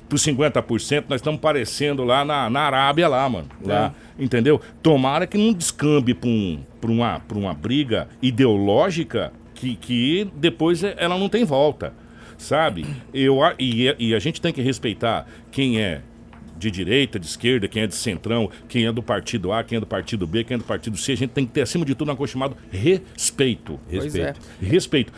por 0.10 0.18
50%. 0.20 1.06
Nós 1.10 1.20
estamos 1.22 1.40
parecendo 1.40 2.04
lá 2.04 2.26
na, 2.26 2.50
na 2.50 2.60
Arábia, 2.62 3.08
lá, 3.08 3.28
mano. 3.30 3.48
Lá, 3.64 3.94
É. 4.20 4.24
entendeu? 4.24 4.60
Tomara 4.84 5.26
que 5.26 5.38
não 5.38 5.54
descambe 5.54 6.14
pra 6.14 6.30
um, 6.30 6.60
uma, 6.84 7.22
uma 7.34 7.54
briga 7.54 8.08
ideológica 8.22 9.32
que, 9.54 9.76
que 9.76 10.28
depois 10.36 10.84
ela 10.84 11.18
não 11.18 11.30
tem 11.30 11.44
volta, 11.46 11.94
sabe? 12.38 12.86
Eu, 13.14 13.40
e, 13.58 13.96
e 13.98 14.14
a 14.16 14.20
gente 14.20 14.42
tem 14.42 14.52
que 14.54 14.62
respeitar 14.62 15.26
quem 15.52 15.80
é 15.82 16.02
de 16.58 16.72
direita, 16.72 17.20
de 17.20 17.26
esquerda, 17.26 17.68
quem 17.68 17.84
é 17.84 17.88
de 17.88 17.96
centrão, 17.96 18.50
quem 18.68 18.86
é 18.86 18.92
do 18.92 19.04
partido 19.04 19.52
A, 19.52 19.64
quem 19.64 19.78
é 19.78 19.80
do 19.80 19.86
partido 19.86 20.26
B, 20.26 20.44
quem 20.44 20.56
é 20.56 20.58
do 20.58 20.64
partido 20.64 20.98
C. 20.98 21.14
A 21.14 21.18
gente 21.18 21.32
tem 21.32 21.46
que 21.46 21.52
ter, 21.52 21.62
acima 21.62 21.86
de 21.86 21.96
tudo, 21.96 22.10
uma 22.10 22.16
coisa 22.16 22.34
chamada 22.34 22.56
respeito. 22.72 23.80
Respeito. 23.90 24.40
É. 24.62 24.66
Respeito 24.66 25.14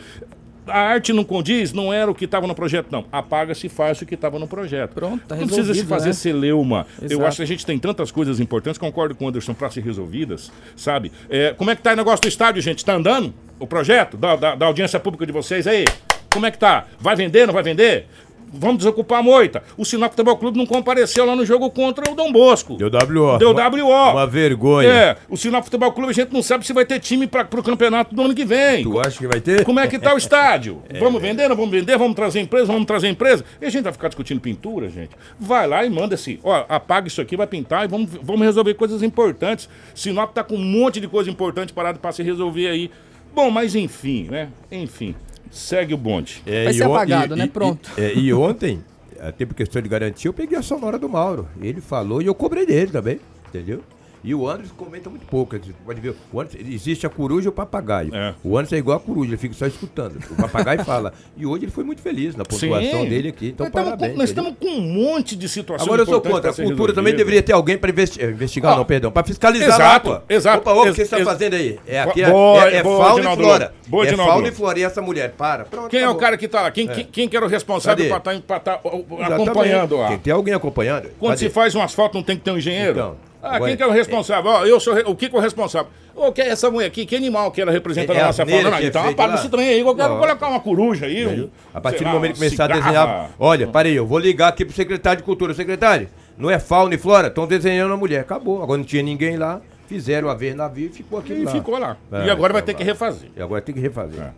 a 0.68 0.78
arte 0.78 1.12
não 1.12 1.24
condiz, 1.24 1.72
não 1.72 1.92
era 1.92 2.10
o 2.10 2.14
que 2.14 2.24
estava 2.24 2.46
no 2.46 2.54
projeto, 2.54 2.88
não. 2.90 3.04
Apaga-se 3.10 3.66
e 3.66 3.70
faz 3.70 4.00
o 4.00 4.06
que 4.06 4.14
estava 4.14 4.38
no 4.38 4.46
projeto. 4.46 4.92
Pronto, 4.94 5.24
tá 5.26 5.36
Não 5.36 5.46
precisa 5.46 5.74
se 5.74 5.84
fazer 5.84 6.08
né? 6.08 6.12
celeuma. 6.12 6.86
Exato. 6.98 7.12
Eu 7.12 7.26
acho 7.26 7.38
que 7.38 7.42
a 7.42 7.46
gente 7.46 7.66
tem 7.66 7.78
tantas 7.78 8.10
coisas 8.10 8.38
importantes, 8.40 8.78
concordo 8.78 9.14
com 9.14 9.24
o 9.24 9.28
Anderson, 9.28 9.54
para 9.54 9.70
ser 9.70 9.82
resolvidas, 9.82 10.52
sabe? 10.76 11.10
É, 11.28 11.54
como 11.54 11.70
é 11.70 11.76
que 11.76 11.82
tá 11.82 11.92
o 11.92 11.96
negócio 11.96 12.22
do 12.22 12.28
estádio, 12.28 12.62
gente? 12.62 12.78
Está 12.78 12.94
andando 12.94 13.32
o 13.58 13.66
projeto 13.66 14.16
da, 14.16 14.36
da, 14.36 14.54
da 14.54 14.66
audiência 14.66 15.00
pública 15.00 15.26
de 15.26 15.32
vocês 15.32 15.66
aí? 15.66 15.84
Como 16.30 16.44
é 16.44 16.50
que 16.50 16.58
tá? 16.58 16.86
Vai 17.00 17.16
vender, 17.16 17.46
não 17.46 17.54
vai 17.54 17.62
vender? 17.62 18.06
Vamos 18.52 18.78
desocupar 18.78 19.20
a 19.20 19.22
moita. 19.22 19.62
O 19.76 19.84
Sinop 19.84 20.10
Futebol 20.10 20.36
Clube 20.36 20.58
não 20.58 20.66
compareceu 20.66 21.24
lá 21.24 21.34
no 21.34 21.44
jogo 21.44 21.70
contra 21.70 22.10
o 22.10 22.14
Dom 22.14 22.32
Bosco. 22.32 22.76
Deu 22.76 22.88
WO. 22.88 23.38
Deu 23.38 23.50
WO. 23.50 24.12
Uma 24.12 24.26
vergonha. 24.26 24.88
É, 24.88 25.16
o 25.28 25.36
Sinop 25.36 25.64
Futebol 25.64 25.92
Clube 25.92 26.10
a 26.10 26.14
gente 26.14 26.32
não 26.32 26.42
sabe 26.42 26.66
se 26.66 26.72
vai 26.72 26.84
ter 26.84 27.00
time 27.00 27.26
para 27.26 27.48
o 27.50 27.62
campeonato 27.62 28.14
do 28.14 28.22
ano 28.22 28.34
que 28.34 28.44
vem. 28.44 28.82
Tu 28.82 29.00
acha 29.00 29.18
que 29.18 29.26
vai 29.26 29.40
ter? 29.40 29.64
Como 29.64 29.80
é 29.80 29.86
que 29.86 29.98
tá 29.98 30.14
o 30.14 30.18
estádio? 30.18 30.82
É, 30.88 30.98
vamos 30.98 31.20
vender, 31.20 31.48
não 31.48 31.56
vamos 31.56 31.70
vender, 31.70 31.98
vamos 31.98 32.14
trazer 32.14 32.40
empresa, 32.40 32.66
vamos 32.66 32.86
trazer 32.86 33.08
empresa. 33.08 33.44
E 33.60 33.66
a 33.66 33.70
gente 33.70 33.84
vai 33.84 33.92
ficar 33.92 34.08
discutindo 34.08 34.40
pintura, 34.40 34.88
gente. 34.88 35.10
Vai 35.38 35.66
lá 35.66 35.84
e 35.84 35.90
manda 35.90 36.14
assim, 36.14 36.38
ó, 36.42 36.64
apaga 36.68 37.08
isso 37.08 37.20
aqui, 37.20 37.36
vai 37.36 37.46
pintar 37.46 37.84
e 37.84 37.88
vamos, 37.88 38.10
vamos 38.22 38.42
resolver 38.42 38.74
coisas 38.74 39.02
importantes. 39.02 39.68
Sinop 39.94 40.32
tá 40.32 40.42
com 40.42 40.54
um 40.54 40.64
monte 40.64 41.00
de 41.00 41.06
coisa 41.06 41.30
importante 41.30 41.72
parado 41.72 41.98
para 41.98 42.12
se 42.12 42.22
resolver 42.22 42.68
aí. 42.68 42.90
Bom, 43.34 43.50
mas 43.50 43.74
enfim, 43.74 44.28
né? 44.30 44.48
Enfim. 44.70 45.14
Segue 45.50 45.94
o 45.94 45.96
bonde. 45.96 46.42
É, 46.46 46.64
Vai 46.64 46.72
ser 46.74 46.84
apagado, 46.84 47.34
e, 47.34 47.38
né? 47.38 47.46
Pronto. 47.52 47.90
E, 47.96 48.00
é, 48.00 48.14
e 48.14 48.32
ontem, 48.32 48.82
até 49.20 49.44
por 49.46 49.54
questão 49.54 49.80
de 49.80 49.88
garantia, 49.88 50.28
eu 50.28 50.32
peguei 50.32 50.58
a 50.58 50.62
sonora 50.62 50.98
do 50.98 51.08
Mauro. 51.08 51.48
Ele 51.60 51.80
falou 51.80 52.22
e 52.22 52.26
eu 52.26 52.34
cobrei 52.34 52.66
dele 52.66 52.90
também, 52.90 53.20
entendeu? 53.48 53.82
E 54.22 54.34
o 54.34 54.48
Anderson 54.48 54.74
comenta 54.76 55.08
muito 55.08 55.26
pouco. 55.26 55.56
Pode 55.84 56.00
ver, 56.00 56.14
o 56.32 56.40
Anderson, 56.40 56.58
existe 56.66 57.06
a 57.06 57.10
coruja 57.10 57.46
e 57.46 57.48
o 57.48 57.52
papagaio. 57.52 58.14
É. 58.14 58.34
O 58.42 58.56
Anderson 58.58 58.76
é 58.76 58.78
igual 58.78 58.96
a 58.96 59.00
coruja, 59.00 59.30
ele 59.30 59.36
fica 59.36 59.54
só 59.54 59.66
escutando. 59.66 60.18
O 60.30 60.36
papagaio 60.36 60.82
fala. 60.84 61.12
E 61.36 61.46
hoje 61.46 61.64
ele 61.64 61.72
foi 61.72 61.84
muito 61.84 62.02
feliz 62.02 62.34
na 62.34 62.44
pontuação 62.44 63.02
Sim. 63.02 63.08
dele 63.08 63.28
aqui. 63.28 63.48
Então, 63.48 63.66
nós 63.66 63.72
parabéns. 63.72 64.12
Com, 64.12 64.18
nós 64.18 64.28
estamos 64.30 64.54
com 64.58 64.66
um 64.66 64.80
monte 64.80 65.36
de 65.36 65.48
situações. 65.48 65.86
Agora 65.86 66.02
eu 66.02 66.06
sou 66.06 66.20
contra. 66.20 66.50
A 66.50 66.54
cultura 66.54 66.92
também 66.92 67.14
deveria 67.14 67.42
ter 67.42 67.52
alguém 67.52 67.78
para 67.78 67.90
investi 67.90 68.20
eh, 68.20 68.30
investigar, 68.30 68.76
não, 68.76 68.84
perdão, 68.84 69.10
para 69.10 69.26
fiscalizar 69.26 69.68
exato, 69.68 70.10
lá. 70.10 70.22
Exato. 70.28 70.58
Opa, 70.58 70.72
o 70.72 70.84
que 70.84 70.92
você 70.92 71.02
está 71.02 71.24
fazendo 71.24 71.54
aí? 71.54 71.78
É, 71.86 72.00
aqui 72.00 72.22
é, 72.22 72.30
boa, 72.30 72.68
é, 72.68 72.76
é 72.76 72.82
boa, 72.82 73.04
fauna 73.04 73.32
e 73.32 73.36
flora. 73.36 73.74
Boa, 73.86 74.06
é 74.06 74.16
fauna 74.16 74.48
e 74.48 74.52
flora. 74.52 74.78
E 74.78 74.82
essa 74.82 75.00
mulher, 75.00 75.32
para. 75.32 75.64
Pronto, 75.64 75.88
quem 75.88 76.00
é 76.00 76.08
o 76.08 76.14
cara 76.16 76.36
que 76.36 76.46
está 76.46 76.62
lá? 76.62 76.70
Quem, 76.70 76.88
é. 76.88 77.06
quem, 77.10 77.28
que 77.28 77.36
era 77.36 77.46
o 77.46 77.48
responsável 77.48 78.08
para 78.08 78.34
estar 78.34 78.60
tá, 78.60 78.78
tá 78.78 79.34
acompanhando 79.34 79.96
lá? 79.96 80.08
Tem 80.08 80.18
que 80.18 80.24
ter 80.24 80.30
alguém 80.30 80.54
acompanhando. 80.54 81.10
Quando 81.18 81.38
se 81.38 81.48
faz 81.48 81.74
um 81.74 81.82
asfalto, 81.82 82.16
não 82.16 82.22
tem 82.22 82.36
que 82.36 82.42
ter 82.42 82.50
um 82.50 82.58
engenheiro? 82.58 82.92
Então. 82.92 83.27
Ah, 83.42 83.60
quem 83.60 83.76
que 83.76 83.82
é 83.82 83.86
o 83.86 83.90
responsável? 83.90 84.50
Ó, 84.50 84.64
eu 84.64 84.80
sou 84.80 84.94
o 85.06 85.14
que, 85.14 85.28
que 85.28 85.36
é 85.36 85.38
o 85.38 85.42
responsável? 85.42 85.90
Ô, 86.14 86.32
que 86.32 86.42
é 86.42 86.48
essa 86.48 86.68
mulher 86.70 86.86
aqui? 86.86 87.06
Que 87.06 87.14
animal 87.14 87.52
que 87.52 87.60
ela 87.60 87.70
representa 87.70 88.12
é, 88.12 88.18
na 88.18 88.26
nossa 88.26 88.44
fauna? 88.44 88.70
Não, 88.70 88.82
então 88.82 89.08
apaga 89.08 89.34
esse 89.36 89.48
trem 89.48 89.68
aí, 89.68 89.80
eu 89.80 89.94
quero 89.94 90.14
oh. 90.14 90.18
colocar 90.18 90.48
uma 90.48 90.60
coruja 90.60 91.06
aí. 91.06 91.26
Um, 91.26 91.48
a 91.72 91.80
partir 91.80 92.02
do 92.02 92.10
momento 92.10 92.32
que 92.32 92.38
começar 92.38 92.64
cigarra. 92.64 92.80
a 92.80 92.84
desenhar. 92.84 93.30
Olha, 93.38 93.66
parei, 93.68 93.96
eu 93.96 94.06
vou 94.06 94.18
ligar 94.18 94.48
aqui 94.48 94.64
pro 94.64 94.74
secretário 94.74 95.18
de 95.18 95.24
cultura. 95.24 95.54
Secretário, 95.54 96.08
não 96.36 96.50
é 96.50 96.58
fauna 96.58 96.94
e 96.94 96.98
flora? 96.98 97.28
Estão 97.28 97.46
desenhando 97.46 97.94
a 97.94 97.96
mulher. 97.96 98.20
Acabou. 98.20 98.62
Agora 98.62 98.78
não 98.78 98.84
tinha 98.84 99.02
ninguém 99.02 99.36
lá. 99.36 99.60
Fizeram 99.86 100.28
a 100.28 100.34
ver 100.34 100.54
navio 100.54 100.86
e 100.86 100.90
ficou 100.90 101.18
aqui. 101.18 101.32
E 101.32 101.44
lá. 101.44 101.52
ficou 101.52 101.78
lá. 101.78 101.96
É, 102.12 102.26
e 102.26 102.30
agora 102.30 102.52
vai 102.52 102.62
ter 102.62 102.74
que 102.74 102.82
refazer. 102.82 103.30
E 103.36 103.40
agora 103.40 103.62
tem 103.62 103.74
que 103.74 103.80
refazer. 103.80 104.32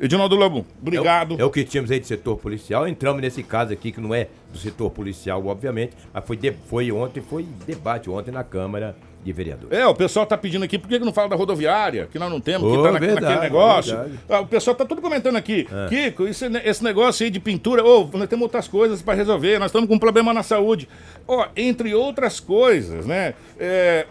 Edinaldo 0.00 0.36
Lobo, 0.36 0.66
obrigado. 0.80 1.34
É 1.34 1.38
o, 1.38 1.40
é 1.40 1.44
o, 1.44 1.50
que 1.50 1.64
tínhamos 1.64 1.90
aí 1.90 1.98
de 1.98 2.06
setor 2.06 2.36
policial. 2.38 2.86
Entramos 2.86 3.20
nesse 3.20 3.42
caso 3.42 3.72
aqui, 3.72 3.90
que 3.90 4.00
não 4.00 4.14
é 4.14 4.28
do 4.52 4.58
setor 4.58 4.90
policial, 4.90 5.44
obviamente, 5.46 5.92
mas 6.12 6.24
foi, 6.24 6.36
de, 6.36 6.52
foi 6.52 6.92
ontem, 6.92 7.20
foi 7.20 7.44
debate 7.66 8.08
ontem 8.08 8.30
na 8.30 8.44
Câmara 8.44 8.94
de 9.24 9.32
Vereadores. 9.32 9.76
É, 9.76 9.86
o 9.86 9.94
pessoal 9.94 10.22
está 10.22 10.38
pedindo 10.38 10.64
aqui, 10.64 10.78
por 10.78 10.88
que 10.88 10.98
não 11.00 11.12
fala 11.12 11.28
da 11.28 11.36
rodoviária, 11.36 12.08
que 12.10 12.18
nós 12.18 12.30
não 12.30 12.40
temos, 12.40 12.68
oh, 12.68 12.70
que 12.70 12.76
está 12.76 12.92
na, 12.92 13.00
naquele 13.00 13.40
negócio. 13.40 13.98
Ah, 14.28 14.40
o 14.40 14.46
pessoal 14.46 14.72
está 14.72 14.84
tudo 14.84 15.02
comentando 15.02 15.36
aqui. 15.36 15.66
É. 15.70 16.10
Kiko, 16.10 16.26
esse, 16.26 16.46
esse 16.64 16.84
negócio 16.84 17.24
aí 17.24 17.30
de 17.30 17.40
pintura, 17.40 17.84
oh, 17.84 18.08
nós 18.14 18.28
temos 18.28 18.44
outras 18.44 18.68
coisas 18.68 19.02
para 19.02 19.14
resolver, 19.14 19.58
nós 19.58 19.68
estamos 19.68 19.88
com 19.88 19.96
um 19.96 19.98
problema 19.98 20.32
na 20.32 20.42
saúde. 20.42 20.88
Ó, 21.26 21.42
oh, 21.42 21.46
entre 21.56 21.94
outras 21.94 22.38
coisas, 22.38 23.04
né? 23.04 23.34
É, 23.58 24.06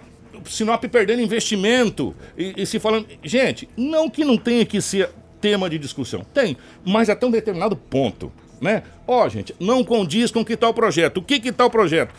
Sinop 0.46 0.84
perdendo 0.86 1.22
investimento 1.22 2.16
e, 2.38 2.54
e 2.58 2.66
se 2.66 2.80
falando. 2.80 3.08
Gente, 3.24 3.68
não 3.76 4.10
que 4.10 4.24
não 4.24 4.38
tenha 4.38 4.66
que 4.66 4.82
ser 4.82 5.10
tema 5.40 5.70
de 5.70 5.78
discussão. 5.78 6.26
Tem, 6.34 6.58
mas 6.86 7.10
até 7.10 7.26
um 7.26 7.32
determinado 7.32 7.76
ponto, 7.76 8.32
né? 8.60 8.84
Ó, 9.08 9.26
oh, 9.26 9.30
gente, 9.30 9.56
não 9.60 9.84
condiz 9.84 10.32
com 10.32 10.44
que 10.44 10.58
tal 10.58 10.74
projeto. 10.74 11.18
O 11.18 11.22
que 11.22 11.40
que 11.40 11.52
tal 11.52 11.70
projeto? 11.70 12.14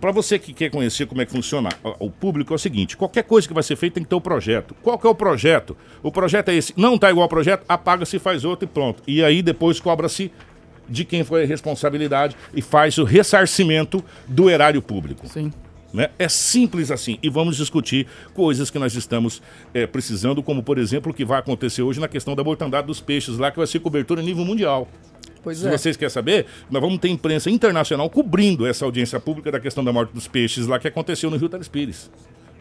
Para 0.00 0.12
você 0.12 0.38
que 0.38 0.52
quer 0.52 0.70
conhecer 0.70 1.06
como 1.06 1.20
é 1.20 1.26
que 1.26 1.32
funciona 1.32 1.70
o 1.98 2.08
público, 2.08 2.52
é 2.54 2.56
o 2.56 2.58
seguinte: 2.58 2.96
qualquer 2.96 3.24
coisa 3.24 3.48
que 3.48 3.54
vai 3.54 3.62
ser 3.62 3.74
feita 3.74 3.94
tem 3.94 4.04
que 4.04 4.08
ter 4.08 4.14
um 4.14 4.20
projeto. 4.20 4.74
Qual 4.82 4.98
que 4.98 5.06
é 5.06 5.10
o 5.10 5.14
projeto? 5.14 5.76
O 6.02 6.12
projeto 6.12 6.50
é 6.50 6.54
esse. 6.54 6.72
Não 6.76 6.94
está 6.94 7.10
igual 7.10 7.24
ao 7.24 7.28
projeto, 7.28 7.64
apaga-se, 7.68 8.18
faz 8.18 8.44
outro 8.44 8.66
e 8.66 8.68
pronto. 8.68 9.02
E 9.06 9.24
aí 9.24 9.42
depois 9.42 9.80
cobra-se 9.80 10.30
de 10.88 11.04
quem 11.04 11.24
foi 11.24 11.42
a 11.42 11.46
responsabilidade 11.46 12.36
e 12.54 12.62
faz 12.62 12.96
o 12.96 13.04
ressarcimento 13.04 14.02
do 14.26 14.48
erário 14.48 14.80
público. 14.80 15.26
Sim. 15.26 15.52
Né? 15.92 16.10
É 16.18 16.28
simples 16.28 16.90
assim. 16.90 17.18
E 17.22 17.30
vamos 17.30 17.56
discutir 17.56 18.06
coisas 18.34 18.70
que 18.70 18.78
nós 18.78 18.94
estamos 18.94 19.42
é, 19.72 19.86
precisando, 19.86 20.42
como 20.42 20.62
por 20.62 20.78
exemplo 20.78 21.12
o 21.12 21.14
que 21.14 21.24
vai 21.24 21.38
acontecer 21.38 21.82
hoje 21.82 21.98
na 21.98 22.08
questão 22.08 22.34
da 22.34 22.44
mortandade 22.44 22.86
dos 22.86 23.00
peixes, 23.00 23.38
lá 23.38 23.50
que 23.50 23.56
vai 23.56 23.66
ser 23.66 23.80
cobertura 23.80 24.20
a 24.20 24.24
nível 24.24 24.44
mundial. 24.44 24.86
Pois 25.42 25.58
Se 25.58 25.68
é. 25.68 25.70
vocês 25.70 25.96
querem 25.96 26.10
saber, 26.10 26.46
nós 26.70 26.82
vamos 26.82 26.98
ter 26.98 27.08
imprensa 27.08 27.48
internacional 27.48 28.10
cobrindo 28.10 28.66
essa 28.66 28.84
audiência 28.84 29.18
pública 29.18 29.50
da 29.50 29.60
questão 29.60 29.82
da 29.82 29.92
morte 29.92 30.12
dos 30.12 30.28
peixes 30.28 30.66
lá 30.66 30.78
que 30.78 30.88
aconteceu 30.88 31.30
no 31.30 31.36
Rio 31.36 31.48
Teles 31.48 31.68
Pires. 31.68 32.10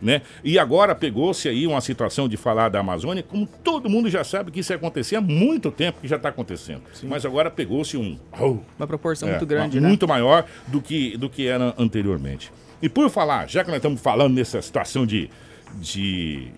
Né? 0.01 0.21
E 0.43 0.59
agora 0.59 0.93
pegou-se 0.93 1.49
aí 1.49 1.65
uma 1.65 1.81
situação 1.81 2.29
de 2.29 2.37
falar 2.37 2.69
da 2.69 2.79
Amazônia, 2.79 3.23
como 3.23 3.47
todo 3.47 3.89
mundo 3.89 4.09
já 4.09 4.23
sabe 4.23 4.51
que 4.51 4.59
isso 4.59 4.71
ia 4.71 4.75
acontecer 4.75 5.15
há 5.15 5.21
muito 5.21 5.71
tempo 5.71 5.99
que 6.01 6.07
já 6.07 6.17
está 6.17 6.29
acontecendo. 6.29 6.83
Sim. 6.93 7.07
Mas 7.07 7.25
agora 7.25 7.49
pegou-se 7.49 7.97
um. 7.97 8.17
Oh, 8.39 8.57
uma 8.77 8.85
proporção 8.85 9.27
é, 9.27 9.31
muito 9.31 9.45
grande, 9.47 9.81
né? 9.81 9.87
Muito 9.87 10.07
maior 10.07 10.45
do 10.67 10.79
que, 10.79 11.17
do 11.17 11.27
que 11.27 11.47
era 11.47 11.73
anteriormente. 11.79 12.51
E 12.81 12.89
por 12.89 13.09
falar, 13.09 13.47
já 13.47 13.63
que 13.63 13.69
nós 13.69 13.77
estamos 13.77 13.99
falando 13.99 14.35
nessa 14.35 14.61
situação 14.61 15.05
de, 15.05 15.29
de 15.75 16.51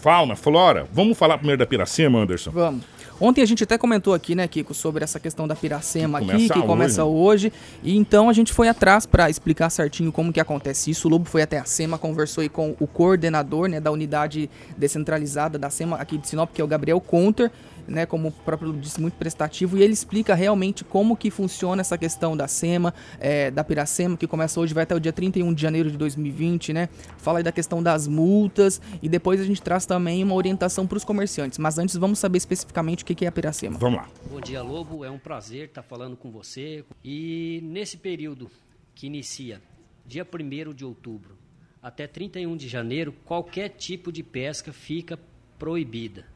fauna, 0.00 0.34
flora, 0.36 0.86
vamos 0.92 1.18
falar 1.18 1.38
primeiro 1.38 1.58
da 1.58 1.66
Piracema, 1.66 2.18
Anderson? 2.20 2.50
Vamos. 2.50 2.84
Ontem 3.20 3.42
a 3.42 3.44
gente 3.44 3.64
até 3.64 3.76
comentou 3.76 4.14
aqui, 4.14 4.36
né, 4.36 4.46
Kiko, 4.46 4.72
sobre 4.72 5.02
essa 5.02 5.18
questão 5.18 5.48
da 5.48 5.56
Piracema 5.56 6.20
que 6.20 6.30
aqui, 6.30 6.48
que 6.48 6.62
começa 6.62 7.04
hoje. 7.04 7.52
E 7.82 7.96
então 7.96 8.28
a 8.28 8.32
gente 8.32 8.52
foi 8.52 8.68
atrás 8.68 9.06
para 9.06 9.28
explicar 9.28 9.70
certinho 9.70 10.12
como 10.12 10.32
que 10.32 10.38
acontece 10.38 10.90
isso. 10.90 11.08
O 11.08 11.10
Lobo 11.10 11.24
foi 11.24 11.42
até 11.42 11.58
a 11.58 11.64
SEMA, 11.64 11.98
conversou 11.98 12.42
aí 12.42 12.48
com 12.48 12.76
o 12.78 12.86
coordenador, 12.86 13.68
né, 13.68 13.80
da 13.80 13.90
unidade 13.90 14.48
descentralizada 14.76 15.58
da 15.58 15.68
SEMA 15.68 15.96
aqui 15.96 16.16
de 16.16 16.28
Sinop, 16.28 16.50
que 16.54 16.60
é 16.60 16.64
o 16.64 16.68
Gabriel 16.68 17.00
Conter 17.00 17.50
né, 17.88 18.06
como 18.06 18.28
o 18.28 18.32
próprio 18.32 18.72
disse, 18.72 19.00
muito 19.00 19.14
prestativo, 19.14 19.76
e 19.76 19.82
ele 19.82 19.92
explica 19.92 20.34
realmente 20.34 20.84
como 20.84 21.16
que 21.16 21.30
funciona 21.30 21.80
essa 21.80 21.96
questão 21.96 22.36
da 22.36 22.46
SEMA, 22.46 22.94
é, 23.18 23.50
da 23.50 23.64
Piracema, 23.64 24.16
que 24.16 24.26
começa 24.26 24.60
hoje, 24.60 24.74
vai 24.74 24.82
até 24.84 24.94
o 24.94 25.00
dia 25.00 25.12
31 25.12 25.52
de 25.52 25.60
janeiro 25.60 25.90
de 25.90 25.96
2020, 25.96 26.72
né? 26.72 26.88
Fala 27.16 27.38
aí 27.38 27.42
da 27.42 27.52
questão 27.52 27.82
das 27.82 28.06
multas, 28.06 28.80
e 29.02 29.08
depois 29.08 29.40
a 29.40 29.44
gente 29.44 29.62
traz 29.62 29.86
também 29.86 30.22
uma 30.22 30.34
orientação 30.34 30.86
para 30.86 30.96
os 30.96 31.04
comerciantes. 31.04 31.58
Mas 31.58 31.78
antes, 31.78 31.96
vamos 31.96 32.18
saber 32.18 32.38
especificamente 32.38 33.02
o 33.02 33.06
que 33.06 33.24
é 33.24 33.28
a 33.28 33.32
Piracema. 33.32 33.78
Vamos 33.78 33.98
lá. 33.98 34.08
Bom 34.30 34.40
dia, 34.40 34.62
Lobo. 34.62 35.04
É 35.04 35.10
um 35.10 35.18
prazer 35.18 35.68
estar 35.68 35.82
falando 35.82 36.16
com 36.16 36.30
você. 36.30 36.84
E 37.02 37.60
nesse 37.62 37.96
período 37.96 38.50
que 38.94 39.06
inicia 39.06 39.60
dia 40.06 40.26
1 40.26 40.74
de 40.74 40.84
outubro 40.84 41.36
até 41.82 42.06
31 42.06 42.56
de 42.56 42.68
janeiro, 42.68 43.14
qualquer 43.24 43.70
tipo 43.70 44.10
de 44.10 44.22
pesca 44.22 44.72
fica 44.72 45.18
proibida 45.58 46.26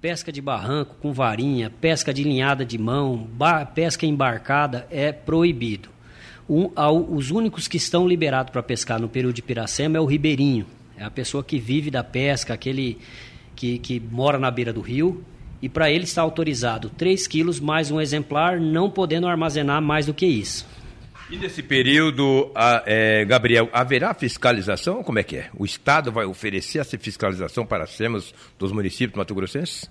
pesca 0.00 0.30
de 0.30 0.40
barranco 0.40 0.96
com 1.00 1.12
varinha, 1.12 1.70
pesca 1.70 2.12
de 2.12 2.22
linhada 2.22 2.64
de 2.64 2.76
mão, 2.76 3.28
pesca 3.74 4.04
embarcada 4.04 4.86
é 4.90 5.10
proibido. 5.10 5.88
Um, 6.48 6.70
ao, 6.76 6.98
os 6.98 7.30
únicos 7.30 7.66
que 7.66 7.76
estão 7.76 8.06
liberados 8.06 8.52
para 8.52 8.62
pescar 8.62 9.00
no 9.00 9.08
período 9.08 9.34
de 9.34 9.42
Piracema 9.42 9.96
é 9.96 10.00
o 10.00 10.04
ribeirinho, 10.04 10.66
é 10.96 11.04
a 11.04 11.10
pessoa 11.10 11.42
que 11.42 11.58
vive 11.58 11.90
da 11.90 12.04
pesca, 12.04 12.54
aquele 12.54 12.98
que, 13.56 13.78
que 13.78 13.98
mora 13.98 14.38
na 14.38 14.50
beira 14.50 14.72
do 14.72 14.80
rio, 14.80 15.24
e 15.60 15.68
para 15.68 15.90
ele 15.90 16.04
está 16.04 16.22
autorizado 16.22 16.90
3 16.90 17.26
quilos 17.26 17.58
mais 17.58 17.90
um 17.90 18.00
exemplar, 18.00 18.60
não 18.60 18.90
podendo 18.90 19.26
armazenar 19.26 19.80
mais 19.80 20.06
do 20.06 20.14
que 20.14 20.26
isso. 20.26 20.66
E 21.28 21.36
nesse 21.36 21.60
período, 21.60 22.52
a, 22.54 22.84
é, 22.86 23.24
Gabriel, 23.24 23.68
haverá 23.72 24.14
fiscalização? 24.14 25.02
Como 25.02 25.18
é 25.18 25.24
que 25.24 25.36
é? 25.36 25.50
O 25.56 25.64
Estado 25.64 26.12
vai 26.12 26.24
oferecer 26.24 26.78
essa 26.78 26.96
fiscalização 26.96 27.66
para 27.66 27.84
SEMAS 27.84 28.32
dos 28.56 28.70
municípios 28.70 29.18
mato-grossenses? 29.18 29.90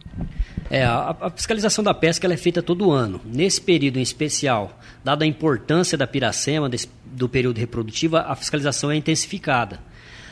É, 0.69 0.86
a, 0.86 1.13
a, 1.19 1.30
fiscalização 1.30 1.84
da 1.84 1.93
pesca 1.93 2.26
é 2.32 2.38
feita 2.38 2.62
todo 2.62 2.89
ano. 2.89 3.19
Nesse 3.26 3.60
período 3.60 3.98
em 3.98 4.02
especial, 4.02 4.80
dada 5.04 5.26
a 5.26 5.28
importância 5.28 5.98
da 5.98 6.08
piracema, 6.08 6.69
desse, 6.69 6.89
do 7.04 7.28
período 7.28 7.58
reprodutivo, 7.58 8.15
a 8.15 8.36
fiscalização 8.36 8.89
é 8.89 8.95
intensificada. 8.95 9.82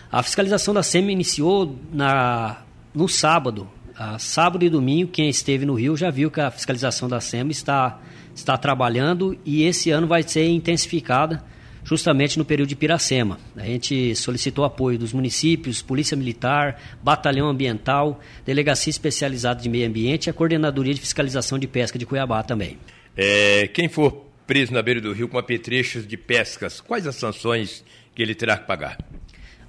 A 0.09 0.23
fiscalização 0.23 0.73
da 0.73 0.83
SEMA 0.83 1.11
iniciou 1.11 1.77
na, 1.91 2.61
no 2.93 3.09
sábado. 3.09 3.69
A 3.93 4.17
sábado 4.17 4.63
e 4.63 4.69
domingo, 4.69 5.11
quem 5.11 5.27
esteve 5.27 5.65
no 5.65 5.73
Rio 5.73 5.97
já 5.97 6.09
viu 6.09 6.31
que 6.31 6.39
a 6.39 6.49
fiscalização 6.49 7.09
da 7.09 7.19
SEMA 7.19 7.51
está, 7.51 7.99
está 8.35 8.57
trabalhando 8.57 9.37
e 9.45 9.63
esse 9.63 9.89
ano 9.89 10.07
vai 10.07 10.23
ser 10.23 10.47
intensificada 10.47 11.43
justamente 11.83 12.37
no 12.37 12.45
período 12.45 12.69
de 12.69 12.75
Piracema. 12.75 13.37
A 13.57 13.65
gente 13.65 14.15
solicitou 14.15 14.63
apoio 14.63 14.97
dos 14.97 15.11
municípios, 15.13 15.81
Polícia 15.81 16.15
Militar, 16.15 16.81
Batalhão 17.03 17.47
Ambiental, 17.47 18.19
Delegacia 18.45 18.89
Especializada 18.89 19.61
de 19.61 19.69
Meio 19.69 19.87
Ambiente 19.87 20.27
e 20.27 20.29
a 20.29 20.33
Coordenadoria 20.33 20.93
de 20.93 21.01
Fiscalização 21.01 21.59
de 21.59 21.67
Pesca 21.67 21.99
de 21.99 22.05
Cuiabá 22.05 22.41
também. 22.41 22.77
É, 23.15 23.67
quem 23.67 23.89
for 23.89 24.25
preso 24.47 24.73
na 24.73 24.81
beira 24.81 25.01
do 25.01 25.13
rio 25.13 25.27
com 25.27 25.37
apetrechos 25.37 26.07
de 26.07 26.17
pescas, 26.17 26.79
quais 26.81 27.05
as 27.05 27.15
sanções 27.15 27.83
que 28.15 28.21
ele 28.21 28.35
terá 28.35 28.57
que 28.57 28.65
pagar? 28.65 28.97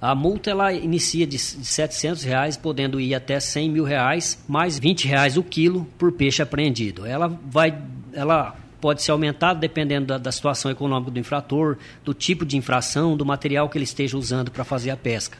A 0.01 0.13
multa 0.13 0.51
ela 0.51 0.73
inicia 0.73 1.25
de, 1.25 1.39
700 1.39 2.23
reais, 2.23 2.57
podendo 2.57 2.99
ir 2.99 3.15
até 3.15 3.39
100 3.39 3.69
mil 3.71 3.83
reais, 3.83 4.43
mais 4.47 4.77
20 4.77 5.07
reais 5.07 5.37
o 5.37 5.43
quilo 5.43 5.87
por 5.97 6.11
peixe 6.11 6.41
apreendido. 6.41 7.05
Ela 7.05 7.27
vai, 7.27 7.75
ela 8.15 8.55
pode 8.81 9.01
ser 9.01 9.11
aumentada 9.11 9.59
dependendo 9.59 10.07
da, 10.07 10.17
da, 10.17 10.31
situação 10.31 10.69
econômica 10.69 11.11
do 11.11 11.19
infrator, 11.19 11.77
do 12.03 12.13
tipo 12.13 12.45
de 12.45 12.57
infração, 12.57 13.17
do 13.17 13.25
material 13.25 13.69
que 13.69 13.77
ele 13.77 13.83
esteja 13.83 14.17
usando 14.17 14.51
para 14.51 14.63
fazer 14.63 14.91
a 14.91 14.97
pesca. 14.97 15.37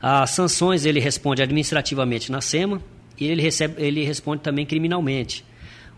As 0.00 0.30
sanções 0.30 0.84
ele 0.84 0.98
responde 0.98 1.42
administrativamente 1.42 2.32
na 2.32 2.40
SEMA 2.40 2.82
e 3.18 3.26
ele, 3.26 3.40
recebe, 3.40 3.80
ele 3.80 4.04
responde 4.04 4.42
também 4.42 4.66
criminalmente. 4.66 5.44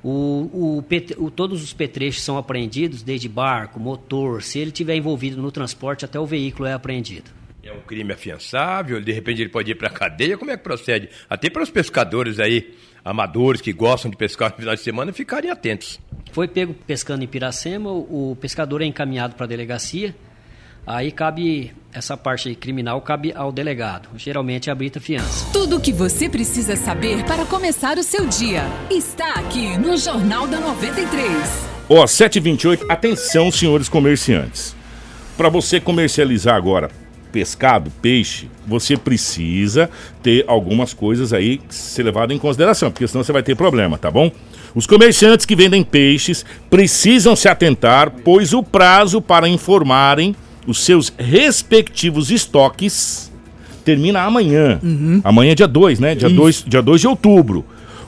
O, 0.03 0.81
o, 0.83 0.85
o, 1.25 1.31
todos 1.31 1.63
os 1.63 1.73
petrechos 1.73 2.23
são 2.23 2.37
apreendidos, 2.37 3.03
desde 3.03 3.27
barco, 3.27 3.81
motor, 3.81 4.43
se 4.43 4.59
ele 4.59 4.71
tiver 4.71 4.97
envolvido 4.97 5.41
no 5.41 5.51
transporte, 5.51 6.05
até 6.05 6.21
o 6.21 6.27
veículo 6.27 6.69
é 6.69 6.75
apreendido. 6.75 7.31
É 7.63 7.73
um 7.73 7.81
crime 7.81 8.13
afiançável, 8.13 9.01
de 9.01 9.11
repente 9.11 9.41
ele 9.41 9.49
pode 9.49 9.71
ir 9.71 9.75
para 9.75 9.89
a 9.89 9.91
cadeia, 9.91 10.37
como 10.37 10.51
é 10.51 10.57
que 10.59 10.63
procede? 10.63 11.09
Até 11.31 11.49
para 11.49 11.63
os 11.63 11.71
pescadores 11.71 12.39
aí, 12.39 12.75
amadores 13.05 13.61
que 13.61 13.73
gostam 13.73 14.11
de 14.11 14.17
pescar 14.17 14.51
no 14.51 14.57
final 14.57 14.75
de 14.75 14.81
semana, 14.81 15.13
ficarem 15.13 15.51
atentos. 15.51 16.01
Foi 16.33 16.49
pego 16.49 16.73
pescando 16.73 17.23
em 17.23 17.27
Piracema, 17.27 17.91
o 17.91 18.37
pescador 18.41 18.83
é 18.83 18.87
encaminhado 18.87 19.35
para 19.35 19.45
a 19.45 19.49
delegacia, 19.49 20.15
Aí 20.87 21.11
cabe 21.11 21.73
essa 21.95 22.15
parte 22.15 22.55
criminal 22.55 23.01
cabe 23.01 23.33
ao 23.35 23.51
delegado, 23.51 24.11
geralmente 24.17 24.71
a 24.71 24.75
brita 24.75 25.01
fiança. 25.01 25.47
Tudo 25.51 25.77
o 25.77 25.81
que 25.81 25.93
você 25.93 26.29
precisa 26.29 26.77
saber 26.77 27.25
para 27.25 27.47
começar 27.47 27.97
o 27.97 28.03
seu 28.03 28.27
dia 28.27 28.65
está 28.91 29.31
aqui 29.35 29.79
no 29.79 29.97
Jornal 29.97 30.47
da 30.47 30.61
93. 30.61 31.31
Ó, 31.89 32.03
oh, 32.03 32.07
728, 32.07 32.91
atenção, 32.91 33.51
senhores 33.51 33.89
comerciantes. 33.89 34.77
Para 35.39 35.49
você 35.49 35.81
comercializar 35.81 36.55
agora 36.55 36.91
pescado, 37.35 37.91
peixe, 38.01 38.49
você 38.65 38.97
precisa 38.97 39.91
ter 40.23 40.45
algumas 40.47 40.95
coisas 40.95 41.33
aí 41.33 41.61
ser 41.69 42.05
levado 42.05 42.33
em 42.33 42.39
consideração, 42.39 42.93
porque 42.93 43.09
senão 43.09 43.25
você 43.25 43.33
vai 43.33 43.43
ter 43.43 43.57
problema, 43.57 43.99
tá 43.99 44.09
bom? 44.09 44.31
Os 44.73 44.87
comerciantes 44.87 45.45
que 45.45 45.57
vendem 45.57 45.83
peixes 45.83 46.45
precisam 46.71 47.35
se 47.35 47.49
atentar, 47.49 48.13
pois 48.25 48.53
o 48.53 48.63
prazo 48.63 49.21
para 49.21 49.49
informarem 49.49 50.37
os 50.65 50.85
seus 50.85 51.13
respectivos 51.19 52.31
estoques 52.31 53.33
termina 53.85 54.21
amanhã. 54.21 54.79
Uhum. 54.81 55.21
Amanhã 55.25 55.53
é 55.53 55.55
dia 55.57 55.67
2, 55.67 55.99
né? 55.99 56.15
Dia 56.15 56.31
2 56.31 56.65
dia 56.69 56.81
dois 56.81 57.01
de 57.01 57.09
outubro. 57.09 57.65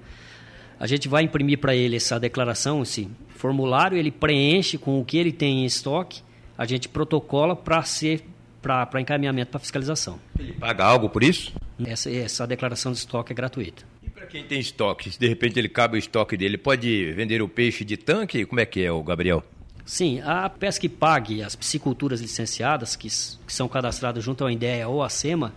A 0.79 0.87
gente 0.87 1.09
vai 1.09 1.23
imprimir 1.23 1.59
para 1.59 1.75
ele 1.75 1.97
essa 1.97 2.21
declaração, 2.21 2.83
esse 2.83 3.09
formulário, 3.31 3.97
ele 3.97 4.11
preenche 4.11 4.77
com 4.77 5.01
o 5.01 5.05
que 5.05 5.17
ele 5.17 5.33
tem 5.33 5.63
em 5.63 5.65
estoque, 5.65 6.21
a 6.59 6.67
gente 6.67 6.91
protocola 6.91 7.57
para 7.57 7.83
ser 7.83 8.23
para 8.67 9.01
encaminhamento 9.01 9.51
para 9.51 9.61
fiscalização. 9.61 10.19
Ele 10.39 10.53
paga 10.53 10.85
algo 10.85 11.09
por 11.09 11.23
isso? 11.23 11.53
Essa, 11.85 12.11
essa 12.11 12.47
declaração 12.47 12.93
de 12.93 12.99
estoque 12.99 13.33
é 13.33 13.35
gratuita. 13.35 13.85
E 14.03 14.11
para 14.11 14.27
quem 14.27 14.45
tem 14.45 14.59
estoque, 14.59 15.11
se 15.11 15.19
de 15.19 15.29
repente 15.29 15.59
ele 15.59 15.69
cabe 15.69 15.97
o 15.97 15.99
estoque 15.99 16.37
dele, 16.37 16.59
pode 16.59 17.13
vender 17.13 17.41
o 17.43 17.49
peixe 17.49 17.85
de 17.85 17.97
tanque? 17.97 18.45
Como 18.45 18.61
é 18.61 18.67
que 18.67 18.83
é, 18.83 18.91
o 18.91 19.03
Gabriel? 19.03 19.45
Sim, 19.85 20.21
a 20.23 20.49
Pesca 20.51 20.85
e 20.85 20.89
Pague, 20.89 21.43
as 21.43 21.55
pisciculturas 21.55 22.21
licenciadas, 22.21 22.97
que, 22.97 23.09
que 23.09 23.53
são 23.53 23.69
cadastradas 23.69 24.25
junto 24.25 24.43
ao 24.43 24.51
INDEA 24.51 24.89
ou 24.89 25.01
à 25.01 25.09
SEMA, 25.09 25.55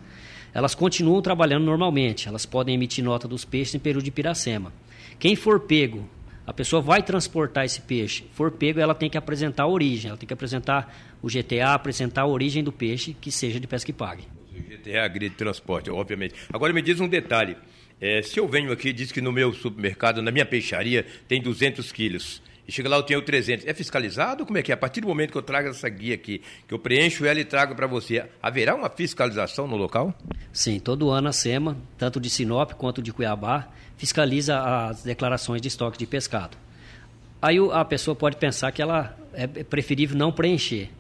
elas 0.54 0.76
continuam 0.76 1.22
trabalhando 1.22 1.66
normalmente. 1.66 2.28
Elas 2.28 2.46
podem 2.46 2.76
emitir 2.76 3.04
nota 3.04 3.28
dos 3.28 3.44
peixes 3.44 3.74
em 3.74 3.80
período 3.80 4.04
de 4.04 4.12
piracema. 4.12 4.72
Quem 5.18 5.36
for 5.36 5.62
pego, 5.62 6.08
a 6.50 6.54
pessoa 6.54 6.82
vai 6.82 7.04
transportar 7.04 7.64
esse 7.64 7.80
peixe. 7.80 8.24
For 8.34 8.50
pego, 8.50 8.80
ela 8.80 8.96
tem 8.96 9.08
que 9.08 9.20
apresentar 9.20 9.64
a 9.64 9.68
origem. 9.68 10.10
Ela 10.10 10.18
tem 10.18 10.26
que 10.26 10.34
apresentar 10.34 10.92
o 11.22 11.28
GTA, 11.28 11.76
apresentar 11.76 12.24
a 12.24 12.26
origem 12.26 12.64
do 12.64 12.72
peixe 12.72 13.14
que 13.14 13.32
seja 13.32 13.60
de 13.60 13.68
pesca 13.68 13.92
e 13.92 13.94
pague. 13.94 14.24
O 14.52 14.60
GTA 14.60 15.08
de 15.08 15.30
transporte, 15.30 15.92
obviamente. 15.92 16.34
Agora 16.52 16.74
me 16.74 16.82
diz 16.82 17.00
um 17.00 17.08
detalhe. 17.08 17.56
É, 18.02 18.24
se 18.24 18.40
eu 18.40 18.48
venho 18.48 18.72
aqui 18.72 18.90
e 18.90 18.94
diz 18.94 19.12
que 19.12 19.22
no 19.22 19.32
meu 19.32 19.54
supermercado, 19.54 20.24
na 20.24 20.32
minha 20.32 20.46
peixaria, 20.46 21.06
tem 21.28 21.40
200 21.40 21.92
quilos 21.92 22.42
e 22.70 22.72
chega 22.72 22.88
lá 22.88 22.98
eu 22.98 23.04
tenho 23.04 23.20
300. 23.20 23.66
É 23.66 23.74
fiscalizado? 23.74 24.46
Como 24.46 24.56
é 24.56 24.62
que 24.62 24.72
é? 24.72 24.76
A 24.76 24.78
partir 24.78 25.02
do 25.02 25.08
momento 25.08 25.32
que 25.32 25.38
eu 25.40 25.42
trago 25.42 25.70
essa 25.70 25.90
guia 25.90 26.14
aqui, 26.14 26.40
que 26.68 26.72
eu 26.72 26.78
preencho 26.78 27.26
ela 27.26 27.40
e 27.40 27.44
trago 27.44 27.74
para 27.74 27.88
você, 27.88 28.24
haverá 28.40 28.76
uma 28.76 28.88
fiscalização 28.92 29.68
no 29.68 29.76
local? 29.76 30.14
Sim, 30.54 30.80
todo 30.80 31.10
ano 31.10 31.30
a 31.30 31.34
SEMA, 31.34 31.76
tanto 31.98 32.20
de 32.20 32.30
Sinop 32.30 32.74
quanto 32.74 33.02
de 33.02 33.12
Cuiabá, 33.12 33.70
fiscaliza 33.98 34.60
as 34.60 35.02
declarações 35.02 35.64
de 35.64 35.68
estoque 35.68 35.98
de 35.98 36.06
pescado. 36.06 36.56
Aí 37.42 37.58
a 37.72 37.84
pessoa 37.84 38.16
pode 38.16 38.38
pensar 38.38 38.72
que 38.72 38.84
ela 38.84 39.18
é 39.34 39.48
preferível 39.48 40.16
não 40.16 40.32
preencher 40.32 40.92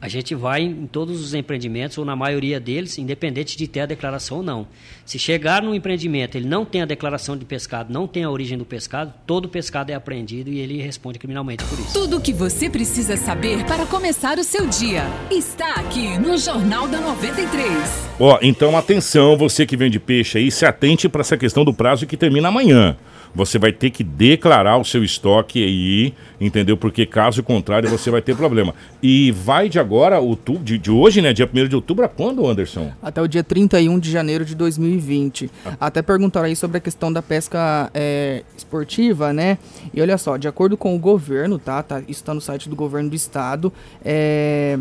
a 0.00 0.08
gente 0.08 0.34
vai 0.34 0.62
em 0.62 0.86
todos 0.86 1.20
os 1.20 1.34
empreendimentos, 1.34 1.98
ou 1.98 2.04
na 2.04 2.14
maioria 2.14 2.60
deles, 2.60 2.98
independente 2.98 3.56
de 3.56 3.66
ter 3.66 3.80
a 3.80 3.86
declaração 3.86 4.38
ou 4.38 4.42
não. 4.42 4.66
Se 5.04 5.18
chegar 5.18 5.60
no 5.62 5.74
empreendimento, 5.74 6.36
ele 6.36 6.46
não 6.46 6.64
tem 6.64 6.82
a 6.82 6.84
declaração 6.84 7.36
de 7.36 7.44
pescado, 7.44 7.92
não 7.92 8.06
tem 8.06 8.22
a 8.22 8.30
origem 8.30 8.56
do 8.56 8.64
pescado, 8.64 9.12
todo 9.26 9.48
pescado 9.48 9.90
é 9.90 9.94
apreendido 9.94 10.50
e 10.50 10.60
ele 10.60 10.80
responde 10.80 11.18
criminalmente 11.18 11.64
por 11.64 11.78
isso. 11.78 11.92
Tudo 11.92 12.18
o 12.18 12.20
que 12.20 12.32
você 12.32 12.70
precisa 12.70 13.16
saber 13.16 13.64
para 13.64 13.86
começar 13.86 14.38
o 14.38 14.44
seu 14.44 14.66
dia 14.66 15.04
está 15.30 15.74
aqui 15.74 16.16
no 16.18 16.38
Jornal 16.38 16.86
da 16.86 17.00
93. 17.00 18.08
Ó, 18.20 18.34
oh, 18.34 18.38
então 18.40 18.76
atenção, 18.76 19.36
você 19.36 19.66
que 19.66 19.76
vende 19.76 19.98
peixe 19.98 20.38
aí, 20.38 20.50
se 20.50 20.64
atente 20.64 21.08
para 21.08 21.22
essa 21.22 21.36
questão 21.36 21.64
do 21.64 21.74
prazo 21.74 22.06
que 22.06 22.16
termina 22.16 22.48
amanhã 22.48 22.96
você 23.34 23.58
vai 23.58 23.72
ter 23.72 23.90
que 23.90 24.02
declarar 24.02 24.76
o 24.78 24.84
seu 24.84 25.04
estoque 25.04 25.62
aí, 25.64 26.14
entendeu? 26.40 26.76
Porque 26.76 27.06
caso 27.06 27.42
contrário 27.42 27.88
você 27.88 28.10
vai 28.10 28.22
ter 28.22 28.36
problema. 28.36 28.74
E 29.02 29.30
vai 29.32 29.68
de 29.68 29.78
agora, 29.78 30.20
o 30.20 30.36
de, 30.62 30.78
de 30.78 30.90
hoje, 30.90 31.20
né? 31.20 31.32
Dia 31.32 31.48
1 31.52 31.68
de 31.68 31.76
outubro, 31.76 32.04
a 32.04 32.08
quando, 32.08 32.46
Anderson? 32.46 32.92
Até 33.02 33.20
o 33.20 33.28
dia 33.28 33.44
31 33.44 33.98
de 33.98 34.10
janeiro 34.10 34.44
de 34.44 34.54
2020. 34.54 35.50
Ah. 35.64 35.76
Até 35.80 36.02
perguntaram 36.02 36.46
aí 36.46 36.56
sobre 36.56 36.78
a 36.78 36.80
questão 36.80 37.12
da 37.12 37.22
pesca 37.22 37.90
é, 37.94 38.42
esportiva, 38.56 39.32
né? 39.32 39.58
E 39.92 40.00
olha 40.00 40.18
só, 40.18 40.36
de 40.36 40.48
acordo 40.48 40.76
com 40.76 40.94
o 40.94 40.98
governo, 40.98 41.58
tá? 41.58 41.82
tá 41.82 42.00
isso 42.00 42.20
está 42.20 42.34
no 42.34 42.40
site 42.40 42.68
do 42.68 42.76
governo 42.76 43.10
do 43.10 43.16
estado. 43.16 43.72
É, 44.04 44.78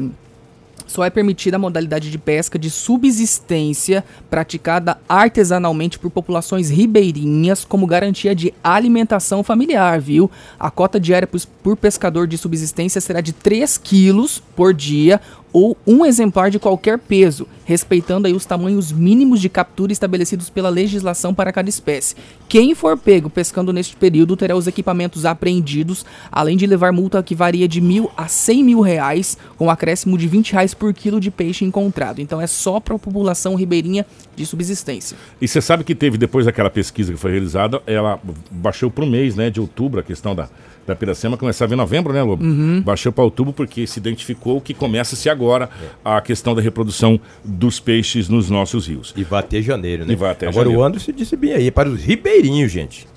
só 0.88 1.04
é 1.04 1.10
permitida 1.10 1.58
a 1.58 1.60
modalidade 1.60 2.10
de 2.10 2.18
pesca 2.18 2.58
de 2.58 2.70
subsistência 2.70 4.04
praticada 4.30 4.98
artesanalmente 5.08 6.00
por 6.00 6.10
populações 6.10 6.70
ribeirinhas 6.70 7.64
como 7.64 7.86
garantia 7.86 8.34
de 8.34 8.54
alimentação 8.64 9.44
familiar, 9.44 10.00
viu? 10.00 10.32
A 10.60 10.72
cota 10.72 11.00
diária 11.00 11.30
por 11.62 11.78
pescador 11.78 12.26
de 12.26 12.38
subsistência 12.38 13.02
será 13.02 13.22
de 13.22 13.34
3 13.34 13.78
quilos 13.78 14.42
por 14.56 14.74
dia 14.74 15.22
ou 15.52 15.78
um 15.86 16.06
exemplar 16.06 16.50
de 16.50 16.60
qualquer 16.60 16.98
peso, 17.00 17.48
respeitando 17.68 18.28
aí 18.28 18.34
os 18.34 18.46
tamanhos 18.46 18.94
mínimos 18.94 19.42
de 19.42 19.50
captura 19.50 19.92
estabelecidos 19.92 20.50
pela 20.50 20.70
legislação 20.70 21.34
para 21.34 21.52
cada 21.52 21.68
espécie. 21.68 22.16
Quem 22.48 22.74
for 22.74 22.98
pego 22.98 23.30
pescando 23.30 23.74
neste 23.74 23.94
período 23.98 24.38
terá 24.38 24.56
os 24.56 24.68
equipamentos 24.68 25.26
apreendidos, 25.26 26.06
além 26.32 26.56
de 26.56 26.66
levar 26.66 26.94
multa 26.94 27.22
que 27.22 27.36
varia 27.36 27.68
de 27.68 27.82
mil 27.82 28.10
a 28.16 28.30
cem 28.30 28.64
mil 28.64 28.80
reais, 28.80 29.38
com 29.58 29.70
acréscimo 29.70 30.18
de 30.18 30.30
20 30.30 30.54
reais 30.54 30.74
por 30.74 30.94
quilo 30.94 31.20
de 31.20 31.30
peixe 31.30 31.66
encontrado. 31.66 32.22
Então 32.22 32.40
é 32.40 32.48
só 32.48 32.80
para 32.80 32.96
a 32.96 33.00
população 33.00 33.54
ribeirinha 33.54 34.06
de 34.34 34.46
subsistência. 34.46 35.18
E 35.42 35.48
você 35.48 35.60
sabe 35.60 35.84
que 35.84 35.94
teve, 35.94 36.18
depois 36.18 36.46
daquela 36.46 36.70
pesquisa 36.70 37.12
que 37.12 37.20
foi 37.20 37.32
realizada, 37.32 37.82
ela 37.86 38.18
baixou 38.50 38.90
para 38.90 39.04
o 39.04 39.08
mês 39.08 39.36
né, 39.36 39.50
de 39.50 39.60
outubro 39.60 40.00
a 40.00 40.04
questão 40.04 40.34
da, 40.34 40.48
da 40.88 40.96
Piracema, 40.96 41.36
começava 41.36 41.74
em 41.74 41.78
novembro, 41.78 42.14
né, 42.14 42.24
Lobo? 42.24 42.46
Uhum. 42.46 42.82
Baixou 42.82 43.12
para 43.12 43.26
outubro 43.26 43.52
porque 43.52 43.86
se 43.86 44.00
identificou 44.00 44.62
que 44.62 44.74
começa-se 44.74 45.30
agora 45.30 45.70
a 46.04 46.22
questão 46.22 46.56
da 46.56 46.62
reprodução 46.62 47.20
dos 47.58 47.80
peixes 47.80 48.30
nos 48.30 48.50
nossos 48.50 48.88
rios. 48.88 49.14
E 49.18 49.24
vai 49.24 49.40
até 49.40 49.62
janeiro, 49.62 50.06
né? 50.06 50.14
E 50.14 50.16
vai 50.16 50.32
até 50.32 50.48
Agora 50.48 50.66
janeiro. 50.66 50.82
o 50.82 50.86
Anderson 50.86 51.12
disse 51.12 51.36
bem 51.36 51.54
aí, 51.54 51.72
para 51.72 51.90
os 51.90 52.02
ribeirinhos, 52.02 52.72
gente. 52.72 53.08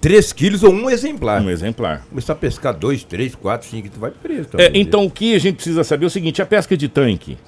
3 0.00 0.32
quilos 0.32 0.62
ou 0.62 0.72
um 0.72 0.90
exemplar. 0.90 1.40
Um 1.40 1.50
exemplar. 1.50 2.04
Começar 2.08 2.32
a 2.32 2.36
pescar 2.36 2.74
2, 2.74 3.04
3, 3.04 3.34
4, 3.34 3.68
5, 3.68 3.88
tu 3.88 4.00
vai 4.00 4.10
preso. 4.10 4.48
É, 4.54 4.66
também. 4.66 4.80
então 4.80 5.04
o 5.04 5.10
que 5.10 5.34
a 5.34 5.38
gente 5.38 5.56
precisa 5.56 5.82
saber 5.84 6.04
é 6.04 6.08
o 6.08 6.10
seguinte: 6.10 6.42
a 6.42 6.46
pesca 6.46 6.76
de 6.76 6.88
tanque, 6.88 7.38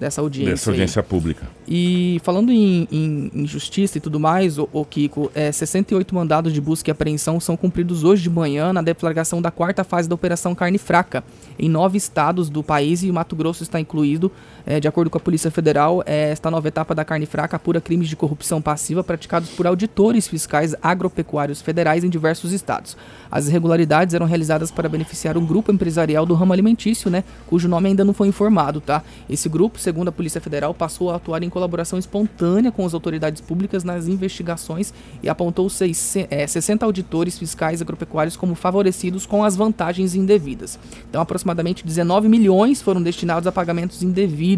dessa 0.00 0.20
audiência. 0.20 0.52
Dessa 0.52 0.70
aí. 0.70 0.74
audiência 0.74 1.02
pública. 1.02 1.46
E 1.66 2.20
falando 2.24 2.50
em, 2.50 2.88
em- 2.90 3.30
em 3.34 3.46
justiça 3.46 3.98
e 3.98 4.00
tudo 4.00 4.18
mais, 4.18 4.56
o, 4.58 4.84
Kiko, 4.88 5.30
é, 5.34 5.52
68 5.52 6.14
mandados 6.14 6.52
de 6.52 6.60
busca 6.60 6.88
e 6.88 6.92
apreensão 6.92 7.38
são 7.40 7.56
cumpridos 7.56 8.04
hoje 8.04 8.22
de 8.22 8.30
manhã 8.30 8.72
na 8.72 8.80
deflagração 8.80 9.42
da 9.42 9.50
quarta 9.50 9.84
fase 9.84 10.08
da 10.08 10.14
Operação 10.14 10.54
Carne 10.54 10.78
Fraca, 10.78 11.22
em 11.58 11.68
nove 11.68 11.98
estados 11.98 12.48
do 12.48 12.62
país 12.62 13.02
e 13.02 13.10
o 13.10 13.14
Mato 13.14 13.36
Grosso 13.36 13.62
está 13.62 13.78
incluído. 13.78 14.30
É, 14.70 14.78
de 14.78 14.86
acordo 14.86 15.08
com 15.08 15.16
a 15.16 15.20
Polícia 15.20 15.50
Federal, 15.50 16.02
é, 16.04 16.30
esta 16.30 16.50
nova 16.50 16.68
etapa 16.68 16.94
da 16.94 17.02
Carne 17.02 17.24
Fraca 17.24 17.56
apura 17.56 17.80
crimes 17.80 18.06
de 18.06 18.14
corrupção 18.14 18.60
passiva 18.60 19.02
praticados 19.02 19.48
por 19.48 19.66
auditores 19.66 20.28
fiscais 20.28 20.74
agropecuários 20.82 21.62
federais 21.62 22.04
em 22.04 22.10
diversos 22.10 22.52
estados. 22.52 22.94
As 23.30 23.48
irregularidades 23.48 24.12
eram 24.12 24.26
realizadas 24.26 24.70
para 24.70 24.86
beneficiar 24.86 25.38
um 25.38 25.46
grupo 25.46 25.72
empresarial 25.72 26.26
do 26.26 26.34
ramo 26.34 26.52
alimentício, 26.52 27.10
né, 27.10 27.24
cujo 27.46 27.66
nome 27.66 27.88
ainda 27.88 28.04
não 28.04 28.12
foi 28.12 28.28
informado, 28.28 28.78
tá? 28.78 29.02
Esse 29.26 29.48
grupo, 29.48 29.78
segundo 29.78 30.08
a 30.08 30.12
Polícia 30.12 30.38
Federal, 30.38 30.74
passou 30.74 31.10
a 31.10 31.16
atuar 31.16 31.42
em 31.42 31.48
colaboração 31.48 31.98
espontânea 31.98 32.70
com 32.70 32.84
as 32.84 32.92
autoridades 32.92 33.40
públicas 33.40 33.84
nas 33.84 34.06
investigações 34.06 34.92
e 35.22 35.30
apontou 35.30 35.70
seis, 35.70 36.14
é, 36.28 36.46
60 36.46 36.84
auditores 36.84 37.38
fiscais 37.38 37.80
agropecuários 37.80 38.36
como 38.36 38.54
favorecidos 38.54 39.24
com 39.24 39.42
as 39.42 39.56
vantagens 39.56 40.14
indevidas. 40.14 40.78
Então, 41.08 41.22
aproximadamente 41.22 41.86
19 41.86 42.28
milhões 42.28 42.82
foram 42.82 43.00
destinados 43.02 43.46
a 43.46 43.52
pagamentos 43.52 44.02
indevidos. 44.02 44.57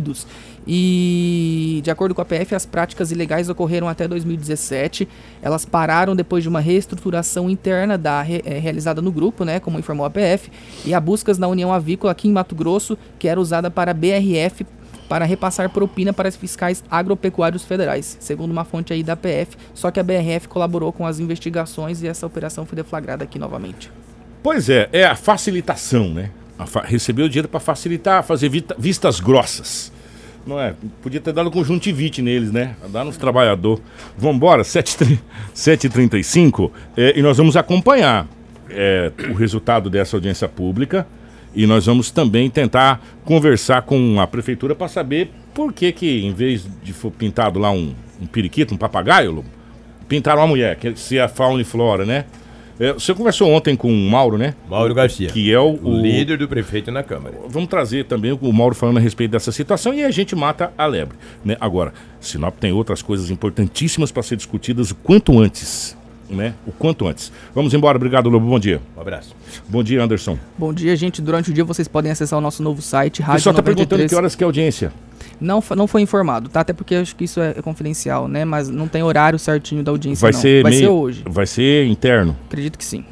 E, 0.67 1.81
de 1.83 1.91
acordo 1.91 2.15
com 2.15 2.21
a 2.21 2.25
PF, 2.25 2.55
as 2.55 2.67
práticas 2.67 3.11
ilegais 3.11 3.49
ocorreram 3.49 3.89
até 3.89 4.07
2017. 4.07 5.09
Elas 5.43 5.65
pararam 5.65 6.15
depois 6.15 6.43
de 6.43 6.49
uma 6.49 6.61
reestruturação 6.61 7.49
interna 7.49 7.97
da, 7.97 8.25
eh, 8.29 8.59
realizada 8.59 9.01
no 9.01 9.13
grupo, 9.13 9.45
né, 9.45 9.61
como 9.61 9.79
informou 9.79 10.07
a 10.07 10.11
PF, 10.11 10.51
e 10.85 10.93
a 10.93 11.01
buscas 11.01 11.39
na 11.39 11.49
União 11.49 11.73
Avícola 11.73 12.13
aqui 12.13 12.29
em 12.29 12.33
Mato 12.33 12.55
Grosso, 12.55 12.97
que 13.19 13.29
era 13.29 13.41
usada 13.41 13.71
para 13.71 13.91
a 13.91 13.95
BRF 13.95 14.67
para 15.09 15.25
repassar 15.25 15.69
propina 15.71 16.13
para 16.13 16.29
os 16.29 16.37
fiscais 16.37 16.85
agropecuários 16.89 17.65
federais, 17.65 18.17
segundo 18.21 18.53
uma 18.53 18.65
fonte 18.65 18.93
aí 18.93 19.03
da 19.03 19.17
PF. 19.17 19.57
Só 19.75 19.91
que 19.91 19.99
a 19.99 20.05
BRF 20.05 20.47
colaborou 20.47 20.93
com 20.93 21.05
as 21.05 21.19
investigações 21.19 22.01
e 22.01 22.07
essa 22.07 22.25
operação 22.25 22.65
foi 22.65 22.77
deflagrada 22.77 23.25
aqui 23.25 23.37
novamente. 23.37 23.91
Pois 24.41 24.71
é, 24.71 24.89
é 24.93 25.05
a 25.05 25.17
facilitação, 25.17 26.15
né? 26.15 26.31
A 26.61 26.67
fa 26.67 26.83
receber 26.83 27.23
o 27.23 27.29
dinheiro 27.29 27.49
para 27.49 27.59
facilitar, 27.59 28.23
fazer 28.23 28.51
vistas 28.79 29.19
grossas. 29.19 29.91
Não 30.47 30.61
é? 30.61 30.75
Podia 31.03 31.21
ter 31.21 31.33
dado 31.33 31.51
conjuntivite 31.51 32.21
neles, 32.21 32.53
né? 32.53 32.77
Dar 32.91 33.03
nos 33.05 33.17
trabalhadores. 33.17 33.83
Vambora, 34.17 34.63
7h35 34.63 36.71
é, 36.97 37.19
e 37.19 37.23
nós 37.23 37.39
vamos 37.39 37.57
acompanhar 37.57 38.29
é, 38.69 39.11
o 39.31 39.35
resultado 39.35 39.89
dessa 39.89 40.17
audiência 40.17 40.49
pública 40.49 41.07
e 41.55 41.67
nós 41.67 41.87
vamos 41.87 42.11
também 42.11 42.51
tentar 42.51 43.01
conversar 43.25 43.83
com 43.83 44.21
a 44.21 44.27
prefeitura 44.27 44.75
para 44.75 44.89
saber 44.89 45.31
por 45.55 45.73
que 45.73 45.93
que, 45.93 46.25
em 46.25 46.33
vez 46.33 46.67
de 46.83 46.93
for 46.93 47.11
pintado 47.11 47.59
lá 47.59 47.71
um, 47.71 47.95
um 48.21 48.27
periquito, 48.27 48.75
um 48.75 48.77
papagaio, 48.77 49.43
pintaram 50.09 50.43
uma 50.43 50.49
mulher, 50.49 50.77
que 50.77 50.95
se 50.97 51.19
é 51.19 51.27
fauna 51.27 51.63
e 51.63 51.65
flora, 51.65 52.05
né? 52.05 52.27
É, 52.81 52.95
você 52.95 53.13
conversou 53.13 53.51
ontem 53.51 53.77
com 53.77 53.93
o 53.93 54.11
Mauro, 54.11 54.39
né? 54.39 54.55
Mauro 54.67 54.95
Garcia. 54.95 55.29
Que 55.29 55.53
é 55.53 55.61
o, 55.61 55.79
O 55.83 56.01
líder 56.01 56.39
do 56.39 56.49
prefeito 56.49 56.91
na 56.91 57.03
Câmara. 57.03 57.37
Vamos 57.47 57.69
trazer 57.69 58.07
também 58.07 58.33
o 58.33 58.53
Mauro 58.55 58.75
falando 58.75 58.97
a 58.97 59.01
respeito 59.01 59.33
dessa 59.33 59.53
situação 59.53 59.93
e 59.93 60.03
a 60.03 60.11
gente 60.11 60.35
mata 60.35 60.73
a 60.79 60.87
lebre. 60.87 61.19
Né? 61.45 61.59
Agora, 61.61 61.93
Sinop 62.19 62.57
tem 62.59 62.73
outras 62.73 63.03
coisas 63.03 63.31
importantíssimas 63.31 64.11
para 64.11 64.23
ser 64.23 64.37
discutidas 64.37 64.93
o 64.93 64.95
quanto 64.95 65.39
antes. 65.39 65.95
Né? 66.31 66.55
O 66.65 66.71
quanto 66.71 67.09
antes. 67.09 67.33
Vamos 67.55 67.75
embora. 67.75 67.97
Obrigado, 67.97 68.29
Lobo. 68.31 68.47
Bom 68.47 68.59
dia. 68.59 68.81
Um 68.97 69.01
abraço. 69.01 69.35
Bom 69.69 69.83
dia, 69.83 70.03
Anderson. 70.03 70.39
Bom 70.57 70.73
dia, 70.73 70.95
gente. 70.95 71.21
Durante 71.21 71.51
o 71.51 71.53
dia 71.53 71.65
vocês 71.65 71.89
podem 71.89 72.13
acessar 72.13 72.39
o 72.39 72.43
nosso 72.43 72.63
novo 72.63 72.81
site, 72.81 73.21
O 73.21 73.25
Rádio 73.25 73.39
pessoal 73.39 73.53
está 73.53 73.63
93. 73.63 73.89
perguntando 73.89 74.09
que 74.09 74.15
horas 74.15 74.35
que 74.37 74.43
é 74.43 74.45
a 74.45 74.49
audiência. 74.49 74.93
Não, 75.41 75.63
não 75.77 75.87
foi 75.89 76.03
informado, 76.03 76.49
tá? 76.49 76.61
Até 76.61 76.73
porque 76.73 76.95
acho 76.95 77.17
que 77.17 77.25
isso 77.25 77.41
é 77.41 77.55
confidencial, 77.55 78.29
né? 78.29 78.45
Mas 78.45 78.69
não 78.69 78.87
tem 78.87 79.03
horário 79.03 79.39
certinho 79.39 79.83
da 79.83 79.91
audiência, 79.91 80.23
Vai 80.23 80.33
não. 80.33 80.41
ser 80.41 80.63
vai 80.63 80.71
meio- 80.71 80.83
ser 80.85 80.89
hoje. 80.89 81.23
Vai 81.29 81.47
ser 81.47 81.87
interno. 81.87 82.37
Acredito 82.47 82.79
que 82.79 82.85
sim. 82.85 83.05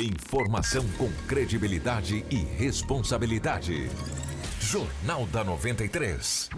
Informação 0.00 0.84
com 0.96 1.08
credibilidade 1.26 2.24
e 2.30 2.36
responsabilidade. 2.36 3.90
Jornal 4.60 5.26
da 5.32 5.42
93. 5.42 6.50